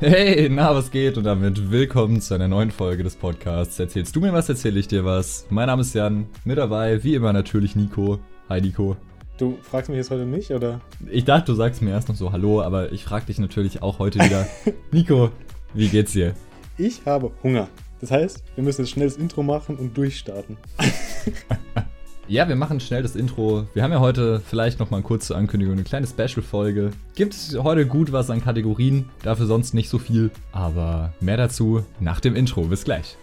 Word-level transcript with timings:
Hey, 0.00 0.48
na, 0.50 0.74
was 0.74 0.90
geht? 0.90 1.16
Und 1.16 1.24
damit 1.24 1.70
willkommen 1.70 2.20
zu 2.20 2.34
einer 2.34 2.48
neuen 2.48 2.72
Folge 2.72 3.04
des 3.04 3.14
Podcasts. 3.14 3.78
Erzählst 3.78 4.14
du 4.16 4.20
mir 4.20 4.32
was, 4.32 4.48
erzähle 4.48 4.80
ich 4.80 4.88
dir 4.88 5.04
was. 5.04 5.46
Mein 5.50 5.68
Name 5.68 5.82
ist 5.82 5.94
Jan, 5.94 6.26
mit 6.44 6.58
dabei, 6.58 7.04
wie 7.04 7.14
immer 7.14 7.32
natürlich 7.32 7.76
Nico. 7.76 8.18
Hi 8.48 8.60
Nico. 8.60 8.96
Du 9.38 9.56
fragst 9.62 9.88
mich 9.88 9.98
jetzt 9.98 10.10
heute 10.10 10.26
nicht, 10.26 10.50
oder? 10.50 10.80
Ich 11.08 11.24
dachte, 11.24 11.52
du 11.52 11.54
sagst 11.54 11.80
mir 11.80 11.90
erst 11.90 12.08
noch 12.08 12.16
so 12.16 12.32
Hallo, 12.32 12.60
aber 12.60 12.90
ich 12.90 13.04
frag 13.04 13.26
dich 13.26 13.38
natürlich 13.38 13.82
auch 13.82 14.00
heute 14.00 14.18
wieder. 14.18 14.48
Nico, 14.90 15.30
wie 15.74 15.88
geht's 15.88 16.12
dir? 16.12 16.34
Ich 16.76 17.06
habe 17.06 17.30
Hunger. 17.44 17.68
Das 18.00 18.10
heißt, 18.10 18.42
wir 18.56 18.64
müssen 18.64 18.82
jetzt 18.82 18.90
schnell 18.90 19.06
das 19.06 19.16
Intro 19.16 19.44
machen 19.44 19.76
und 19.76 19.96
durchstarten. 19.96 20.56
Ja, 22.26 22.48
wir 22.48 22.56
machen 22.56 22.80
schnell 22.80 23.02
das 23.02 23.16
Intro. 23.16 23.66
Wir 23.74 23.82
haben 23.82 23.92
ja 23.92 24.00
heute 24.00 24.40
vielleicht 24.40 24.80
noch 24.80 24.90
mal 24.90 24.98
eine 24.98 25.04
kurze 25.04 25.36
Ankündigung, 25.36 25.74
eine 25.74 25.84
kleine 25.84 26.06
Special-Folge. 26.06 26.90
Gibt 27.14 27.34
es 27.34 27.58
heute 27.58 27.86
gut 27.86 28.12
was 28.12 28.30
an 28.30 28.42
Kategorien, 28.42 29.10
dafür 29.22 29.46
sonst 29.46 29.74
nicht 29.74 29.90
so 29.90 29.98
viel. 29.98 30.30
Aber 30.50 31.12
mehr 31.20 31.36
dazu 31.36 31.84
nach 32.00 32.20
dem 32.20 32.34
Intro. 32.34 32.62
Bis 32.62 32.84
gleich. 32.84 33.18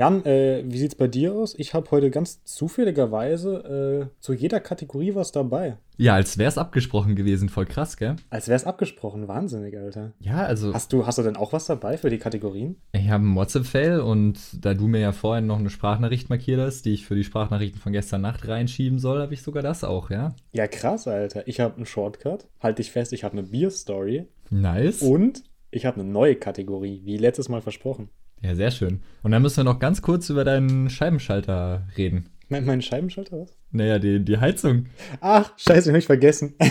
Jan, 0.00 0.24
äh, 0.24 0.64
wie 0.66 0.78
sieht's 0.78 0.94
bei 0.94 1.08
dir 1.08 1.34
aus? 1.34 1.54
Ich 1.58 1.74
habe 1.74 1.90
heute 1.90 2.10
ganz 2.10 2.42
zufälligerweise 2.44 4.08
äh, 4.08 4.22
zu 4.22 4.32
jeder 4.32 4.58
Kategorie 4.58 5.14
was 5.14 5.30
dabei. 5.30 5.76
Ja, 5.98 6.14
als 6.14 6.38
wär's 6.38 6.56
abgesprochen 6.56 7.16
gewesen. 7.16 7.50
Voll 7.50 7.66
krass, 7.66 7.98
gell? 7.98 8.16
Als 8.30 8.48
wär's 8.48 8.64
abgesprochen. 8.64 9.28
Wahnsinnig, 9.28 9.76
Alter. 9.76 10.14
Ja, 10.18 10.38
also. 10.38 10.72
Hast 10.72 10.94
du, 10.94 11.06
hast 11.06 11.18
du 11.18 11.22
denn 11.22 11.36
auch 11.36 11.52
was 11.52 11.66
dabei 11.66 11.98
für 11.98 12.08
die 12.08 12.16
Kategorien? 12.16 12.76
Ich 12.92 13.10
habe 13.10 13.24
einen 13.24 13.36
WhatsApp-Fail 13.36 14.00
und 14.00 14.38
da 14.64 14.72
du 14.72 14.88
mir 14.88 15.00
ja 15.00 15.12
vorhin 15.12 15.46
noch 15.46 15.58
eine 15.58 15.68
Sprachnachricht 15.68 16.30
markiert 16.30 16.60
hast, 16.60 16.86
die 16.86 16.94
ich 16.94 17.04
für 17.04 17.14
die 17.14 17.24
Sprachnachrichten 17.24 17.78
von 17.78 17.92
gestern 17.92 18.22
Nacht 18.22 18.48
reinschieben 18.48 18.98
soll, 18.98 19.20
habe 19.20 19.34
ich 19.34 19.42
sogar 19.42 19.62
das 19.62 19.84
auch, 19.84 20.08
ja? 20.08 20.34
Ja, 20.52 20.66
krass, 20.66 21.08
Alter. 21.08 21.46
Ich 21.46 21.60
habe 21.60 21.76
einen 21.76 21.84
Shortcut. 21.84 22.48
Halt 22.58 22.78
dich 22.78 22.90
fest, 22.90 23.12
ich 23.12 23.22
habe 23.22 23.32
eine 23.36 23.42
Bier-Story. 23.42 24.28
Nice. 24.48 25.02
Und 25.02 25.42
ich 25.70 25.84
habe 25.84 26.00
eine 26.00 26.10
neue 26.10 26.36
Kategorie, 26.36 27.02
wie 27.04 27.18
letztes 27.18 27.50
Mal 27.50 27.60
versprochen. 27.60 28.08
Ja, 28.42 28.54
sehr 28.54 28.70
schön. 28.70 29.00
Und 29.22 29.32
dann 29.32 29.42
müssen 29.42 29.58
wir 29.58 29.64
noch 29.64 29.78
ganz 29.78 30.00
kurz 30.02 30.30
über 30.30 30.44
deinen 30.44 30.88
Scheibenschalter 30.88 31.86
reden. 31.96 32.30
Mein, 32.48 32.64
mein 32.64 32.82
Scheibenschalter, 32.82 33.40
was? 33.40 33.56
Naja, 33.70 33.98
die, 33.98 34.24
die 34.24 34.38
Heizung. 34.38 34.86
Ach, 35.20 35.52
scheiße, 35.56 35.88
den 35.88 35.94
hab 35.94 36.00
ich 36.00 36.06
vergessen. 36.06 36.54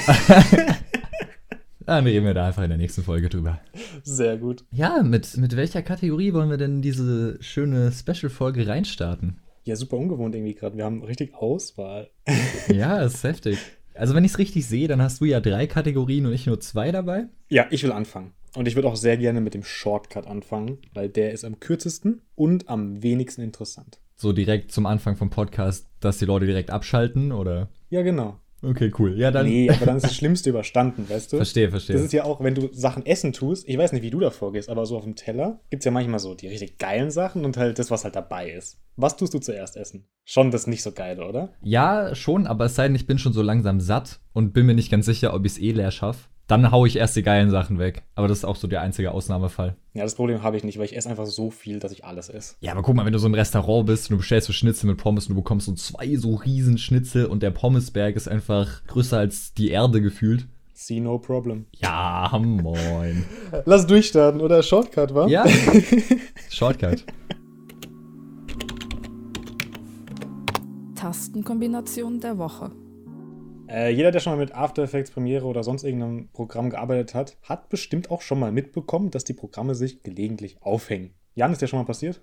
Dann 1.86 2.06
reden 2.06 2.26
wir 2.26 2.34
da 2.34 2.48
einfach 2.48 2.64
in 2.64 2.70
der 2.70 2.78
nächsten 2.78 3.02
Folge 3.02 3.30
drüber. 3.30 3.62
Sehr 4.04 4.38
gut. 4.38 4.64
Ja, 4.72 5.02
mit, 5.02 5.38
mit 5.38 5.56
welcher 5.56 5.82
Kategorie 5.82 6.34
wollen 6.34 6.50
wir 6.50 6.58
denn 6.58 6.82
diese 6.82 7.42
schöne 7.42 7.92
Special-Folge 7.92 8.68
reinstarten? 8.68 9.40
Ja, 9.64 9.76
super 9.76 9.98
ungewohnt 9.98 10.36
irgendwie 10.36 10.54
gerade. 10.54 10.78
Wir 10.78 10.86
haben 10.86 11.04
richtig 11.04 11.34
Auswahl. 11.34 12.10
ja, 12.68 13.02
ist 13.02 13.24
heftig. 13.24 13.58
Also, 13.96 14.14
wenn 14.14 14.24
ich 14.24 14.32
es 14.32 14.38
richtig 14.38 14.68
sehe, 14.68 14.88
dann 14.88 15.02
hast 15.02 15.22
du 15.22 15.26
ja 15.26 15.40
drei 15.40 15.66
Kategorien 15.66 16.26
und 16.26 16.34
ich 16.34 16.46
nur 16.46 16.60
zwei 16.60 16.92
dabei. 16.92 17.26
Ja, 17.50 17.66
ich 17.70 17.84
will 17.84 17.92
anfangen. 17.92 18.34
Und 18.56 18.68
ich 18.68 18.76
würde 18.76 18.88
auch 18.88 18.96
sehr 18.96 19.18
gerne 19.18 19.42
mit 19.42 19.54
dem 19.54 19.64
Shortcut 19.64 20.28
anfangen, 20.28 20.80
weil 20.94 21.10
der 21.10 21.32
ist 21.32 21.46
am 21.46 21.60
kürzesten 21.60 22.22
und 22.36 22.70
am 22.70 23.04
wenigsten 23.04 23.42
interessant. 23.42 24.00
So 24.16 24.34
direkt 24.34 24.72
zum 24.72 24.86
Anfang 24.86 25.16
vom 25.16 25.30
Podcast, 25.30 25.88
dass 26.00 26.18
die 26.18 26.26
Leute 26.26 26.46
direkt 26.46 26.72
abschalten, 26.72 27.32
oder? 27.32 27.70
Ja, 27.90 28.02
genau. 28.02 28.38
Okay, 28.62 28.92
cool. 29.00 29.18
Ja, 29.18 29.32
dann. 29.32 29.46
Nee, 29.46 29.70
aber 29.70 29.86
dann 29.86 29.98
ist 29.98 30.06
das 30.06 30.16
Schlimmste 30.18 30.50
überstanden, 30.50 31.10
weißt 31.10 31.32
du? 31.32 31.38
Verstehe, 31.38 31.70
verstehe. 31.70 31.96
Das 31.96 32.04
ist 32.04 32.12
ja 32.12 32.26
auch, 32.26 32.44
wenn 32.44 32.56
du 32.56 32.70
Sachen 32.74 33.06
essen 33.06 33.32
tust, 33.32 33.68
ich 33.68 33.78
weiß 33.78 33.94
nicht, 33.94 34.02
wie 34.02 34.10
du 34.10 34.20
da 34.20 34.32
vorgehst, 34.32 34.70
aber 34.70 34.86
so 34.86 34.98
auf 34.98 35.06
dem 35.06 35.16
Teller 35.16 35.62
gibt 35.70 35.82
es 35.82 35.86
ja 35.86 35.92
manchmal 35.92 36.20
so 36.20 36.34
die 36.34 36.48
richtig 36.48 36.78
geilen 36.78 37.12
Sachen 37.12 37.46
und 37.46 37.56
halt 37.56 37.80
das, 37.80 37.90
was 37.90 38.04
halt 38.04 38.16
dabei 38.18 38.52
ist. 38.52 38.82
Was 38.98 39.16
tust 39.16 39.34
du 39.34 39.40
zuerst 39.40 39.78
essen? 39.78 40.06
Schon 40.26 40.52
das 40.52 40.68
nicht 40.68 40.84
so 40.84 40.92
geile, 40.92 41.26
oder? 41.26 41.54
Ja, 41.62 42.14
schon, 42.16 42.48
aber 42.48 42.66
es 42.66 42.76
sei 42.76 42.88
denn, 42.88 42.96
ich 42.96 43.08
bin 43.08 43.18
schon 43.18 43.32
so 43.32 43.42
langsam 43.42 43.80
satt 43.80 44.20
und 44.34 44.52
bin 44.52 44.66
mir 44.66 44.74
nicht 44.76 44.92
ganz 44.92 45.06
sicher, 45.06 45.34
ob 45.34 45.46
ich 45.46 45.54
es 45.54 45.60
eh 45.60 45.72
leer 45.72 45.92
schaffe 45.92 46.28
dann 46.50 46.72
haue 46.72 46.88
ich 46.88 46.96
erst 46.96 47.16
die 47.16 47.22
geilen 47.22 47.52
Sachen 47.52 47.78
weg. 47.78 48.02
Aber 48.16 48.28
das 48.28 48.40
ist 48.40 48.46
auch 48.46 48.56
so 48.56 48.68
der 48.68 48.82
einzige 48.82 49.12
Ausnahmefall. 49.12 49.76
Ja, 49.94 50.04
das 50.04 50.16
Problem 50.16 50.42
habe 50.42 50.58
ich 50.58 50.64
nicht, 50.64 50.80
weil 50.80 50.86
ich 50.86 50.98
esse 50.98 51.08
einfach 51.08 51.28
so 51.28 51.52
viel, 51.52 51.80
dass 51.80 51.92
ich 51.92 52.04
alles 52.04 52.28
esse. 52.28 52.56
Ja, 52.60 52.72
aber 52.72 52.82
guck 52.82 52.96
mal, 52.96 53.06
wenn 53.06 53.14
du 53.14 53.20
so 53.20 53.28
im 53.28 53.36
Restaurant 53.36 53.86
bist 53.86 54.10
und 54.10 54.16
du 54.16 54.18
bestellst 54.18 54.48
so 54.48 54.54
Schnitzel 54.54 54.88
mit 54.88 54.98
Pommes 54.98 55.28
und 55.28 55.36
du 55.36 55.42
bekommst 55.42 55.68
so 55.68 55.74
zwei 55.74 56.16
so 56.16 56.34
riesen 56.34 56.80
Schnitzel 56.80 57.28
und 57.28 57.44
der 57.44 57.52
Pommesberg 57.52 58.16
ist 58.16 58.28
einfach 58.28 58.84
größer 58.88 59.20
als 59.20 59.54
die 59.54 59.70
Erde 59.70 60.02
gefühlt. 60.02 60.48
See 60.74 61.00
no 61.00 61.20
problem. 61.20 61.66
Ja, 61.74 62.32
moin. 62.34 63.26
Lass 63.66 63.86
durchstarten, 63.86 64.42
oder? 64.42 64.64
Shortcut, 64.64 65.14
wa? 65.14 65.28
Ja. 65.28 65.46
Shortcut. 66.50 67.06
Tastenkombination 70.96 72.20
der 72.20 72.40
Woche. 72.40 72.72
Äh, 73.70 73.92
jeder, 73.92 74.12
der 74.12 74.20
schon 74.20 74.34
mal 74.34 74.40
mit 74.40 74.56
After 74.56 74.82
Effects, 74.82 75.12
Premiere 75.12 75.46
oder 75.46 75.64
sonst 75.64 75.84
irgendeinem 75.84 76.30
Programm 76.30 76.72
gearbeitet 76.72 77.14
hat, 77.14 77.38
hat 77.44 77.70
bestimmt 77.70 78.10
auch 78.10 78.22
schon 78.22 78.40
mal 78.40 78.52
mitbekommen, 78.52 79.12
dass 79.12 79.26
die 79.26 79.34
Programme 79.34 79.76
sich 79.76 80.02
gelegentlich 80.02 80.58
aufhängen. 80.62 81.12
Jan, 81.36 81.52
ist 81.52 81.62
dir 81.62 81.68
schon 81.68 81.78
mal 81.78 81.86
passiert? 81.86 82.20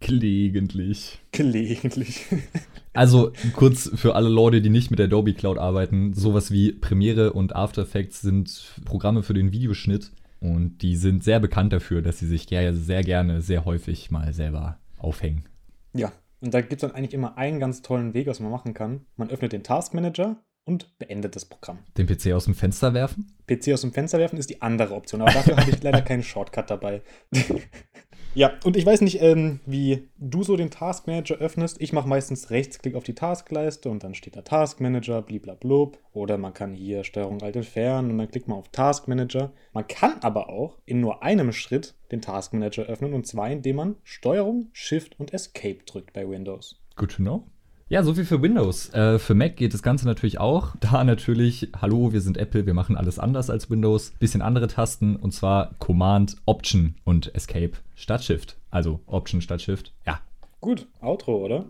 Gelegentlich. 0.00 1.20
Gelegentlich. 1.32 2.24
also 2.94 3.32
kurz 3.52 3.90
für 3.94 4.14
alle 4.14 4.30
Leute, 4.30 4.62
die 4.62 4.70
nicht 4.70 4.90
mit 4.90 5.00
Adobe 5.00 5.34
Cloud 5.34 5.58
arbeiten, 5.58 6.14
sowas 6.14 6.50
wie 6.50 6.72
Premiere 6.72 7.34
und 7.34 7.54
After 7.54 7.82
Effects 7.82 8.22
sind 8.22 8.72
Programme 8.86 9.22
für 9.22 9.34
den 9.34 9.52
Videoschnitt 9.52 10.12
und 10.40 10.78
die 10.78 10.96
sind 10.96 11.24
sehr 11.24 11.40
bekannt 11.40 11.74
dafür, 11.74 12.00
dass 12.00 12.18
sie 12.18 12.26
sich 12.26 12.48
sehr 12.48 13.02
gerne, 13.02 13.42
sehr 13.42 13.66
häufig 13.66 14.10
mal 14.10 14.32
selber 14.32 14.78
aufhängen. 14.96 15.44
Ja, 15.92 16.10
und 16.40 16.54
da 16.54 16.62
gibt 16.62 16.72
es 16.72 16.80
dann 16.80 16.92
eigentlich 16.92 17.14
immer 17.14 17.36
einen 17.36 17.60
ganz 17.60 17.82
tollen 17.82 18.14
Weg, 18.14 18.26
was 18.26 18.40
man 18.40 18.50
machen 18.50 18.72
kann. 18.72 19.02
Man 19.16 19.28
öffnet 19.28 19.52
den 19.52 19.62
Task 19.62 19.92
Manager 19.92 20.38
und 20.64 20.98
beendet 20.98 21.36
das 21.36 21.44
Programm. 21.44 21.78
Den 21.96 22.06
PC 22.06 22.32
aus 22.32 22.46
dem 22.46 22.54
Fenster 22.54 22.94
werfen? 22.94 23.32
PC 23.46 23.72
aus 23.72 23.82
dem 23.82 23.92
Fenster 23.92 24.18
werfen 24.18 24.38
ist 24.38 24.50
die 24.50 24.62
andere 24.62 24.94
Option, 24.94 25.20
aber 25.20 25.32
dafür 25.32 25.56
habe 25.56 25.70
ich 25.70 25.82
leider 25.82 26.02
keinen 26.02 26.22
Shortcut 26.22 26.70
dabei. 26.70 27.02
ja, 28.34 28.52
und 28.64 28.76
ich 28.76 28.86
weiß 28.86 29.02
nicht, 29.02 29.20
ähm, 29.20 29.60
wie 29.66 30.08
du 30.16 30.42
so 30.42 30.56
den 30.56 30.70
Task 30.70 31.06
Manager 31.06 31.36
öffnest. 31.36 31.80
Ich 31.80 31.92
mache 31.92 32.08
meistens 32.08 32.50
Rechtsklick 32.50 32.94
auf 32.94 33.04
die 33.04 33.14
Taskleiste 33.14 33.90
und 33.90 34.02
dann 34.02 34.14
steht 34.14 34.36
da 34.36 34.42
Task 34.42 34.80
Manager, 34.80 35.20
bliblablub. 35.20 35.98
Oder 36.12 36.38
man 36.38 36.54
kann 36.54 36.72
hier 36.72 37.04
Steuerung 37.04 37.42
Alt 37.42 37.56
entfernen 37.56 38.10
und 38.10 38.18
dann 38.18 38.30
klickt 38.30 38.48
man 38.48 38.58
auf 38.58 38.68
Task 38.68 39.06
Manager. 39.06 39.52
Man 39.72 39.86
kann 39.86 40.18
aber 40.20 40.48
auch 40.48 40.78
in 40.86 41.00
nur 41.00 41.22
einem 41.22 41.52
Schritt 41.52 41.94
den 42.10 42.22
Task 42.22 42.54
Manager 42.54 42.84
öffnen 42.84 43.12
und 43.12 43.26
zwar 43.26 43.50
indem 43.50 43.76
man 43.76 43.96
Steuerung, 44.02 44.70
Shift 44.72 45.20
und 45.20 45.34
Escape 45.34 45.80
drückt 45.84 46.14
bei 46.14 46.26
Windows. 46.28 46.80
Good 46.96 47.10
to 47.10 47.22
know. 47.22 47.44
Ja, 47.86 48.02
so 48.02 48.14
viel 48.14 48.24
für 48.24 48.40
Windows. 48.40 48.92
Äh, 48.94 49.18
für 49.18 49.34
Mac 49.34 49.56
geht 49.56 49.74
das 49.74 49.82
Ganze 49.82 50.06
natürlich 50.06 50.40
auch. 50.40 50.74
Da 50.80 51.04
natürlich, 51.04 51.68
hallo, 51.80 52.14
wir 52.14 52.22
sind 52.22 52.38
Apple, 52.38 52.64
wir 52.64 52.72
machen 52.72 52.96
alles 52.96 53.18
anders 53.18 53.50
als 53.50 53.68
Windows. 53.70 54.12
Bisschen 54.18 54.40
andere 54.40 54.68
Tasten 54.68 55.16
und 55.16 55.32
zwar 55.32 55.74
Command, 55.78 56.36
Option 56.46 56.94
und 57.04 57.34
Escape 57.34 57.72
statt 57.94 58.24
Shift. 58.24 58.56
Also 58.70 59.00
Option 59.06 59.42
statt 59.42 59.60
Shift. 59.60 59.92
Ja. 60.06 60.18
Gut, 60.62 60.86
Outro, 61.02 61.44
oder? 61.44 61.66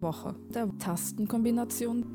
Woche 0.00 0.36
der 0.54 0.68
Tastenkombination 0.78 2.06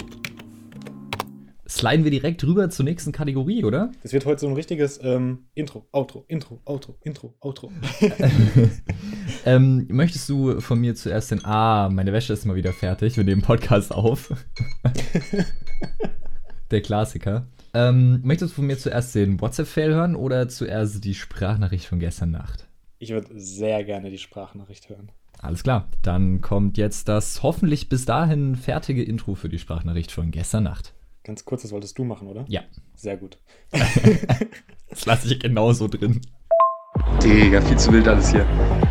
sliden 1.74 2.04
wir 2.04 2.12
direkt 2.12 2.44
rüber 2.44 2.70
zur 2.70 2.86
nächsten 2.86 3.12
Kategorie, 3.12 3.64
oder? 3.64 3.92
Das 4.04 4.14
wird 4.14 4.26
heute 4.26 4.42
so 4.42 4.48
ein 4.48 4.54
richtiges 4.54 5.00
ähm, 5.04 5.46
Intro, 5.56 5.88
Outro, 5.92 6.24
Intro, 6.28 6.62
Outro, 6.66 6.98
Intro, 7.02 7.34
Outro. 7.40 7.72
ähm, 9.46 9.88
möchtest 9.90 10.30
du 10.30 10.62
von 10.62 10.80
mir 10.80 10.94
zuerst 10.96 11.32
den 11.32 11.44
Ah, 11.44 11.90
meine 11.90 12.14
Wäsche 12.14 12.34
ist 12.34 12.46
mal 12.46 12.56
wieder 12.56 12.74
fertig, 12.74 13.18
wir 13.18 13.24
nehmen 13.24 13.42
Podcast 13.42 13.92
auf. 13.92 14.32
Der 16.72 16.82
Klassiker. 16.82 17.48
Ähm, 17.74 18.22
möchtest 18.24 18.52
du 18.52 18.56
von 18.56 18.68
mir 18.68 18.78
zuerst 18.78 19.16
den 19.16 19.42
WhatsApp-Fail 19.42 19.96
hören 19.96 20.16
oder 20.16 20.48
zuerst 20.48 21.04
die 21.04 21.16
Sprachnachricht 21.16 21.86
von 21.86 22.00
gestern 22.00 22.32
Nacht? 22.32 22.68
Ich 23.00 23.10
würde 23.10 23.30
sehr 23.36 23.84
gerne 23.84 24.12
die 24.12 24.20
Sprachnachricht 24.20 24.90
hören. 24.90 25.12
Alles 25.40 25.64
klar, 25.64 25.90
dann 26.04 26.42
kommt 26.42 26.78
jetzt 26.78 27.10
das 27.10 27.42
hoffentlich 27.42 27.90
bis 27.90 28.06
dahin 28.06 28.56
fertige 28.56 29.04
Intro 29.04 29.34
für 29.36 29.50
die 29.50 29.60
Sprachnachricht 29.60 30.12
von 30.12 30.32
gestern 30.32 30.64
Nacht. 30.64 30.94
Ganz 31.24 31.46
kurz, 31.46 31.62
das 31.62 31.72
wolltest 31.72 31.98
du 31.98 32.04
machen, 32.04 32.28
oder? 32.28 32.44
Ja. 32.50 32.64
Sehr 32.96 33.16
gut. 33.16 33.38
das 34.90 35.06
lasse 35.06 35.34
ich 35.34 35.40
genauso 35.40 35.88
drin. 35.88 36.20
Digga, 37.24 37.62
viel 37.62 37.78
zu 37.78 37.94
wild 37.94 38.10
alles 38.10 38.32
hier. 38.32 38.46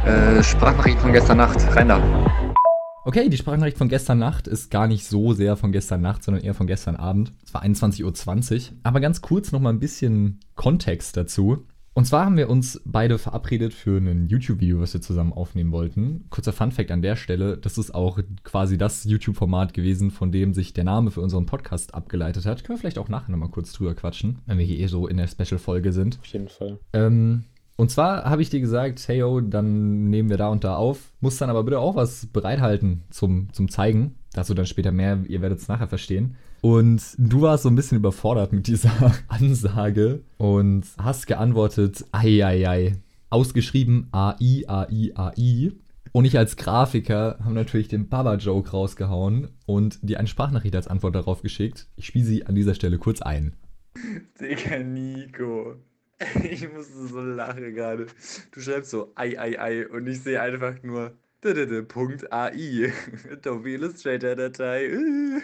Äh, 0.07 0.43
Sprachnachricht 0.43 0.99
von 0.99 1.13
gestern 1.13 1.37
Nacht, 1.37 1.59
rein 1.77 1.89
da. 1.89 2.01
Okay, 3.05 3.29
die 3.29 3.37
Sprachnachricht 3.37 3.77
von 3.77 3.91
gestern 3.91 4.19
Nacht 4.19 4.47
ist 4.49 4.71
gar 4.71 4.87
nicht 4.87 5.05
so 5.05 5.35
sehr 5.35 5.57
von 5.57 5.73
gestern 5.73 6.01
Nacht, 6.01 6.25
sondern 6.25 6.43
eher 6.43 6.55
von 6.55 6.67
gestern 6.67 6.97
Abend. 6.97 7.33
Es 7.45 7.53
war 7.53 7.63
21.20 7.65 8.55
Uhr. 8.55 8.77
Aber 8.83 9.01
ganz 9.01 9.21
kurz 9.21 9.53
nochmal 9.53 9.75
ein 9.75 9.81
bisschen 9.81 10.41
Kontext 10.55 11.19
dazu. 11.19 11.67
Und 11.95 12.07
zwar 12.07 12.25
haben 12.25 12.39
wir 12.39 12.49
uns 12.49 12.81
beide 12.87 13.19
verabredet 13.19 13.75
für 13.75 13.99
ein 13.99 14.27
YouTube-Video, 14.29 14.81
was 14.81 14.95
wir 14.95 15.03
zusammen 15.03 15.33
aufnehmen 15.33 15.73
wollten. 15.73 16.25
Kurzer 16.31 16.53
Fun-Fact 16.53 16.91
an 16.91 17.03
der 17.03 17.17
Stelle: 17.17 17.59
Das 17.59 17.77
ist 17.77 17.95
auch 17.95 18.19
quasi 18.45 18.79
das 18.79 19.05
YouTube-Format 19.05 19.75
gewesen, 19.75 20.11
von 20.11 20.33
dem 20.33 20.55
sich 20.55 20.73
der 20.73 20.85
Name 20.85 21.11
für 21.11 21.21
unseren 21.21 21.45
Podcast 21.45 21.95
abgeleitet 21.95 22.47
hat. 22.47 22.65
Können 22.65 22.79
wir 22.79 22.81
vielleicht 22.81 22.99
auch 22.99 23.09
nachher 23.09 23.31
nochmal 23.31 23.51
kurz 23.51 23.73
drüber 23.73 23.95
quatschen, 23.95 24.39
wenn 24.47 24.59
wir 24.59 24.65
hier 24.65 24.79
eh 24.81 24.87
so 24.87 25.07
in 25.07 25.19
der 25.19 25.27
Special-Folge 25.27 25.93
sind. 25.93 26.19
Auf 26.19 26.27
jeden 26.27 26.49
Fall. 26.49 26.79
Ähm, 26.95 27.45
und 27.77 27.91
zwar 27.91 28.25
habe 28.25 28.41
ich 28.41 28.49
dir 28.49 28.61
gesagt, 28.61 29.07
hey 29.09 29.19
yo, 29.19 29.41
dann 29.41 30.09
nehmen 30.09 30.31
wir 30.31 30.37
da 30.37 30.49
und 30.49 30.65
da 30.65 30.77
auf. 30.77 31.13
Muss 31.21 31.37
dann 31.37 31.51
aber 31.51 31.65
bitte 31.65 31.79
auch 31.79 31.97
was 31.97 32.27
bereithalten 32.27 33.03
zum, 33.11 33.53
zum 33.53 33.69
Zeigen. 33.69 34.15
Dazu 34.35 34.55
dann 34.55 34.67
später 34.67 34.93
mehr, 34.93 35.21
ihr 35.29 35.43
werdet 35.43 35.59
es 35.59 35.69
nachher 35.69 35.89
verstehen. 35.89 36.37
Und 36.63 37.03
du 37.19 37.43
warst 37.43 37.65
so 37.65 37.69
ein 37.69 37.75
bisschen 37.75 37.99
überfordert 37.99 38.53
mit 38.53 38.67
dieser 38.67 39.13
Ansage 39.29 40.23
und 40.39 40.87
hast 40.99 41.27
geantwortet, 41.27 42.05
ai, 42.13 42.45
ai, 42.45 42.69
ai. 42.69 42.93
Ausgeschrieben 43.31 44.09
AI, 44.13 44.65
AI, 44.67 45.13
AI. 45.15 45.73
Und 46.13 46.27
ich 46.27 46.37
als 46.37 46.57
Grafiker 46.57 47.39
habe 47.43 47.55
natürlich 47.55 47.89
den 47.89 48.09
Baba-Joke 48.09 48.71
rausgehauen 48.71 49.49
und 49.65 49.99
dir 50.03 50.19
eine 50.19 50.29
Sprachnachricht 50.29 50.77
als 50.77 50.87
Antwort 50.89 51.15
darauf 51.15 51.43
geschickt. 51.43 51.89
Ich 51.97 52.07
spiele 52.07 52.27
sie 52.27 52.47
an 52.47 52.55
dieser 52.55 52.75
Stelle 52.75 52.99
kurz 52.99 53.23
ein. 53.23 53.55
Digga, 54.41 54.79
Nico. 54.79 55.77
Ich 56.45 56.73
musste 56.73 57.09
so 57.09 57.21
lachen 57.21 57.75
gerade. 57.75 58.07
Du 58.53 58.61
schreibst 58.61 58.91
so 58.91 59.11
ei, 59.17 59.37
ei, 59.41 59.59
ei 59.59 59.89
und 59.89 60.07
ich 60.07 60.21
sehe 60.21 60.41
einfach 60.41 60.81
nur 60.85 61.13
AI. 61.45 62.93
Adobe 63.33 63.71
Illustrator 63.75 64.37
Datei. 64.37 64.91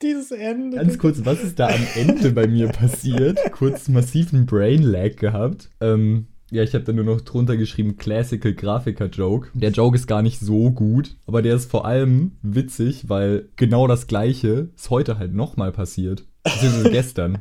Dieses 0.00 0.30
Ende. 0.32 0.78
Ganz 0.78 0.98
kurz, 0.98 1.24
was 1.24 1.42
ist 1.44 1.58
da 1.58 1.68
am 1.68 1.86
Ende 1.94 2.30
bei 2.32 2.48
mir 2.48 2.68
passiert? 2.68 3.38
Kurz 3.52 3.88
massiven 3.88 4.46
Brain 4.46 4.82
Lag 4.82 5.14
gehabt. 5.16 5.70
Ähm, 5.80 6.26
ja, 6.50 6.64
ich 6.64 6.74
habe 6.74 6.84
da 6.84 6.92
nur 6.92 7.04
noch 7.04 7.20
drunter 7.20 7.56
geschrieben 7.56 7.96
Classical 7.96 8.52
Grafiker 8.52 9.06
Joke. 9.06 9.50
Der 9.54 9.70
Joke 9.70 9.94
ist 9.94 10.08
gar 10.08 10.22
nicht 10.22 10.40
so 10.40 10.72
gut, 10.72 11.16
aber 11.26 11.40
der 11.40 11.54
ist 11.54 11.70
vor 11.70 11.86
allem 11.86 12.32
witzig, 12.42 13.08
weil 13.08 13.48
genau 13.56 13.86
das 13.86 14.08
gleiche 14.08 14.70
ist 14.74 14.90
heute 14.90 15.18
halt 15.18 15.34
nochmal 15.34 15.70
passiert. 15.70 16.26
Beziehungsweise 16.42 16.90
gestern. 16.90 17.38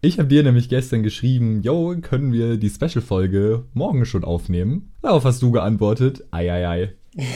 Ich 0.00 0.20
habe 0.20 0.28
dir 0.28 0.44
nämlich 0.44 0.68
gestern 0.68 1.02
geschrieben, 1.02 1.60
yo, 1.62 1.96
können 2.00 2.32
wir 2.32 2.56
die 2.56 2.70
Special-Folge 2.70 3.64
morgen 3.74 4.04
schon 4.04 4.22
aufnehmen? 4.22 4.92
Darauf 5.02 5.24
hast 5.24 5.42
du 5.42 5.50
geantwortet, 5.50 6.24
ei, 6.30 6.52
ei, 6.52 6.68
ei. 6.68 6.92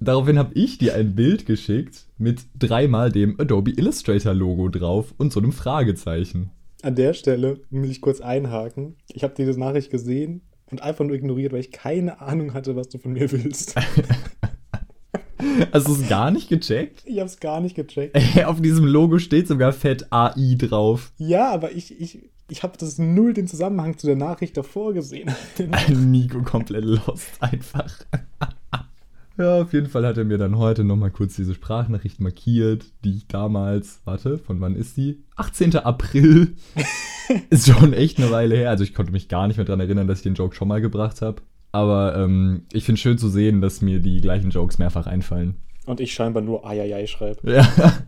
Daraufhin 0.00 0.38
habe 0.38 0.54
ich 0.54 0.78
dir 0.78 0.94
ein 0.94 1.16
Bild 1.16 1.44
geschickt 1.44 2.06
mit 2.16 2.42
dreimal 2.56 3.10
dem 3.10 3.40
Adobe 3.40 3.72
Illustrator 3.72 4.32
Logo 4.32 4.68
drauf 4.68 5.12
und 5.18 5.32
so 5.32 5.40
einem 5.40 5.50
Fragezeichen. 5.50 6.50
An 6.82 6.94
der 6.94 7.14
Stelle 7.14 7.62
will 7.70 7.90
ich 7.90 8.00
kurz 8.00 8.20
einhaken. 8.20 8.94
Ich 9.12 9.24
habe 9.24 9.34
diese 9.36 9.58
Nachricht 9.58 9.90
gesehen 9.90 10.42
und 10.70 10.82
einfach 10.82 11.04
nur 11.04 11.16
ignoriert, 11.16 11.52
weil 11.52 11.60
ich 11.60 11.72
keine 11.72 12.20
Ahnung 12.20 12.54
hatte, 12.54 12.76
was 12.76 12.88
du 12.90 12.98
von 12.98 13.12
mir 13.12 13.32
willst. 13.32 13.74
Hast 15.72 15.88
du 15.88 15.92
es 15.92 16.08
gar 16.08 16.30
nicht 16.30 16.48
gecheckt? 16.48 17.02
Ich 17.06 17.18
habe 17.18 17.26
es 17.26 17.40
gar 17.40 17.60
nicht 17.60 17.74
gecheckt. 17.74 18.16
Auf 18.44 18.60
diesem 18.60 18.84
Logo 18.84 19.18
steht 19.18 19.48
sogar 19.48 19.72
fett 19.72 20.06
AI 20.10 20.56
drauf. 20.56 21.12
Ja, 21.18 21.50
aber 21.52 21.72
ich, 21.72 22.00
ich, 22.00 22.30
ich 22.48 22.62
habe 22.62 22.78
das 22.78 22.98
null 22.98 23.34
den 23.34 23.46
Zusammenhang 23.46 23.98
zu 23.98 24.06
der 24.06 24.16
Nachricht 24.16 24.56
davor 24.56 24.94
gesehen. 24.94 25.30
Nico 25.88 26.42
komplett 26.42 26.84
lost 26.84 27.40
einfach. 27.40 28.04
Ja, 29.36 29.62
auf 29.62 29.72
jeden 29.72 29.86
Fall 29.86 30.04
hat 30.04 30.18
er 30.18 30.24
mir 30.24 30.38
dann 30.38 30.58
heute 30.58 30.82
nochmal 30.82 31.12
kurz 31.12 31.36
diese 31.36 31.54
Sprachnachricht 31.54 32.18
markiert, 32.20 32.86
die 33.04 33.18
ich 33.18 33.28
damals, 33.28 34.00
warte, 34.04 34.36
von 34.36 34.60
wann 34.60 34.74
ist 34.74 34.96
die? 34.96 35.22
18. 35.36 35.76
April. 35.76 36.56
ist 37.50 37.68
schon 37.68 37.92
echt 37.92 38.18
eine 38.18 38.32
Weile 38.32 38.56
her. 38.56 38.70
Also 38.70 38.82
ich 38.82 38.94
konnte 38.94 39.12
mich 39.12 39.28
gar 39.28 39.46
nicht 39.46 39.56
mehr 39.56 39.66
daran 39.66 39.78
erinnern, 39.78 40.08
dass 40.08 40.18
ich 40.18 40.24
den 40.24 40.34
Joke 40.34 40.56
schon 40.56 40.66
mal 40.66 40.80
gebracht 40.80 41.22
habe. 41.22 41.42
Aber 41.72 42.16
ähm, 42.16 42.66
ich 42.72 42.84
finde 42.84 43.00
schön 43.00 43.18
zu 43.18 43.28
sehen, 43.28 43.60
dass 43.60 43.82
mir 43.82 44.00
die 44.00 44.20
gleichen 44.20 44.50
Jokes 44.50 44.78
mehrfach 44.78 45.06
einfallen. 45.06 45.56
Und 45.86 46.00
ich 46.00 46.12
scheinbar 46.12 46.42
nur 46.42 46.66
Eieiei 46.66 47.06
schreibe. 47.06 47.50
Ja. 47.50 47.66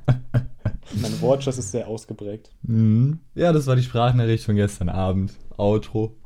mein 1.00 1.20
Wortschatz 1.20 1.58
ist 1.58 1.70
sehr 1.70 1.88
ausgeprägt. 1.88 2.50
Mhm. 2.62 3.20
Ja, 3.34 3.52
das 3.52 3.66
war 3.66 3.76
die 3.76 3.82
Sprachnachricht 3.82 4.44
von 4.44 4.56
gestern 4.56 4.88
Abend. 4.88 5.32
Outro. 5.56 6.16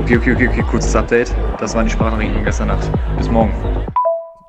Okay, 0.00 0.16
okay, 0.16 0.34
okay, 0.34 0.48
okay, 0.48 0.62
kurzes 0.62 0.96
Update. 0.96 1.34
Das 1.58 1.74
waren 1.74 1.86
die 1.86 1.92
Sprachnachrichten 1.92 2.36
von 2.36 2.44
gestern 2.44 2.68
Nacht. 2.68 2.90
Bis 3.16 3.28
morgen. 3.28 3.52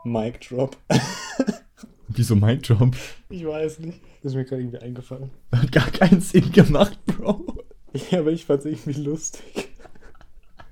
Mic 0.03 0.39
Drop. 0.47 0.77
Wieso 2.07 2.35
mein 2.35 2.61
Job? 2.61 2.95
Ich 3.29 3.45
weiß 3.45 3.79
nicht. 3.79 3.99
Das 4.23 4.31
ist 4.31 4.35
mir 4.35 4.45
gerade 4.45 4.61
irgendwie 4.61 4.79
eingefallen. 4.79 5.31
Hat 5.51 5.71
gar 5.71 5.89
keinen 5.91 6.21
Sinn 6.21 6.51
gemacht, 6.51 6.97
Bro. 7.05 7.45
Ja, 8.11 8.19
aber 8.19 8.31
ich 8.31 8.45
fand 8.45 8.61
es 8.61 8.65
irgendwie 8.65 9.01
lustig. 9.01 9.69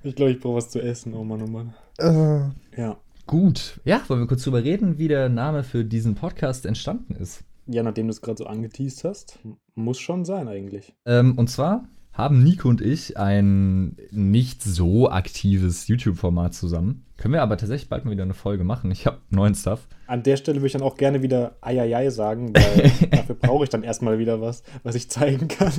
Ich 0.04 0.14
glaube, 0.14 0.32
ich 0.32 0.40
brauche 0.40 0.56
was 0.56 0.68
zu 0.68 0.82
essen. 0.82 1.14
Oh 1.14 1.24
Mann, 1.24 1.40
oh 1.40 1.46
Mann. 1.46 1.74
Äh. 1.98 2.78
Ja. 2.78 2.98
Gut. 3.26 3.80
Ja, 3.86 4.02
wollen 4.06 4.20
wir 4.20 4.26
kurz 4.26 4.44
drüber 4.44 4.62
reden, 4.62 4.98
wie 4.98 5.08
der 5.08 5.30
Name 5.30 5.64
für 5.64 5.82
diesen 5.82 6.14
Podcast 6.14 6.66
entstanden 6.66 7.16
ist? 7.16 7.42
Ja, 7.66 7.82
nachdem 7.82 8.08
du 8.08 8.10
es 8.10 8.20
gerade 8.20 8.36
so 8.36 8.44
angeteased 8.44 9.02
hast, 9.04 9.38
muss 9.74 9.98
schon 9.98 10.26
sein 10.26 10.46
eigentlich. 10.46 10.94
Ähm, 11.06 11.38
und 11.38 11.48
zwar 11.48 11.88
haben 12.14 12.42
Nico 12.44 12.68
und 12.68 12.80
ich 12.80 13.18
ein 13.18 13.96
nicht 14.10 14.62
so 14.62 15.10
aktives 15.10 15.88
YouTube-Format 15.88 16.54
zusammen. 16.54 17.04
Können 17.16 17.34
wir 17.34 17.42
aber 17.42 17.56
tatsächlich 17.56 17.88
bald 17.88 18.04
mal 18.04 18.12
wieder 18.12 18.22
eine 18.22 18.34
Folge 18.34 18.64
machen. 18.64 18.90
Ich 18.90 19.06
habe 19.06 19.18
neuen 19.30 19.54
Stuff. 19.54 19.88
An 20.06 20.22
der 20.22 20.36
Stelle 20.36 20.58
würde 20.58 20.68
ich 20.68 20.72
dann 20.72 20.82
auch 20.82 20.96
gerne 20.96 21.22
wieder 21.22 21.56
Eieiei 21.60 22.10
sagen, 22.10 22.54
weil 22.54 22.92
dafür 23.10 23.34
brauche 23.34 23.64
ich 23.64 23.70
dann 23.70 23.82
erstmal 23.82 24.18
wieder 24.18 24.40
was, 24.40 24.62
was 24.84 24.94
ich 24.94 25.10
zeigen 25.10 25.48
kann. 25.48 25.72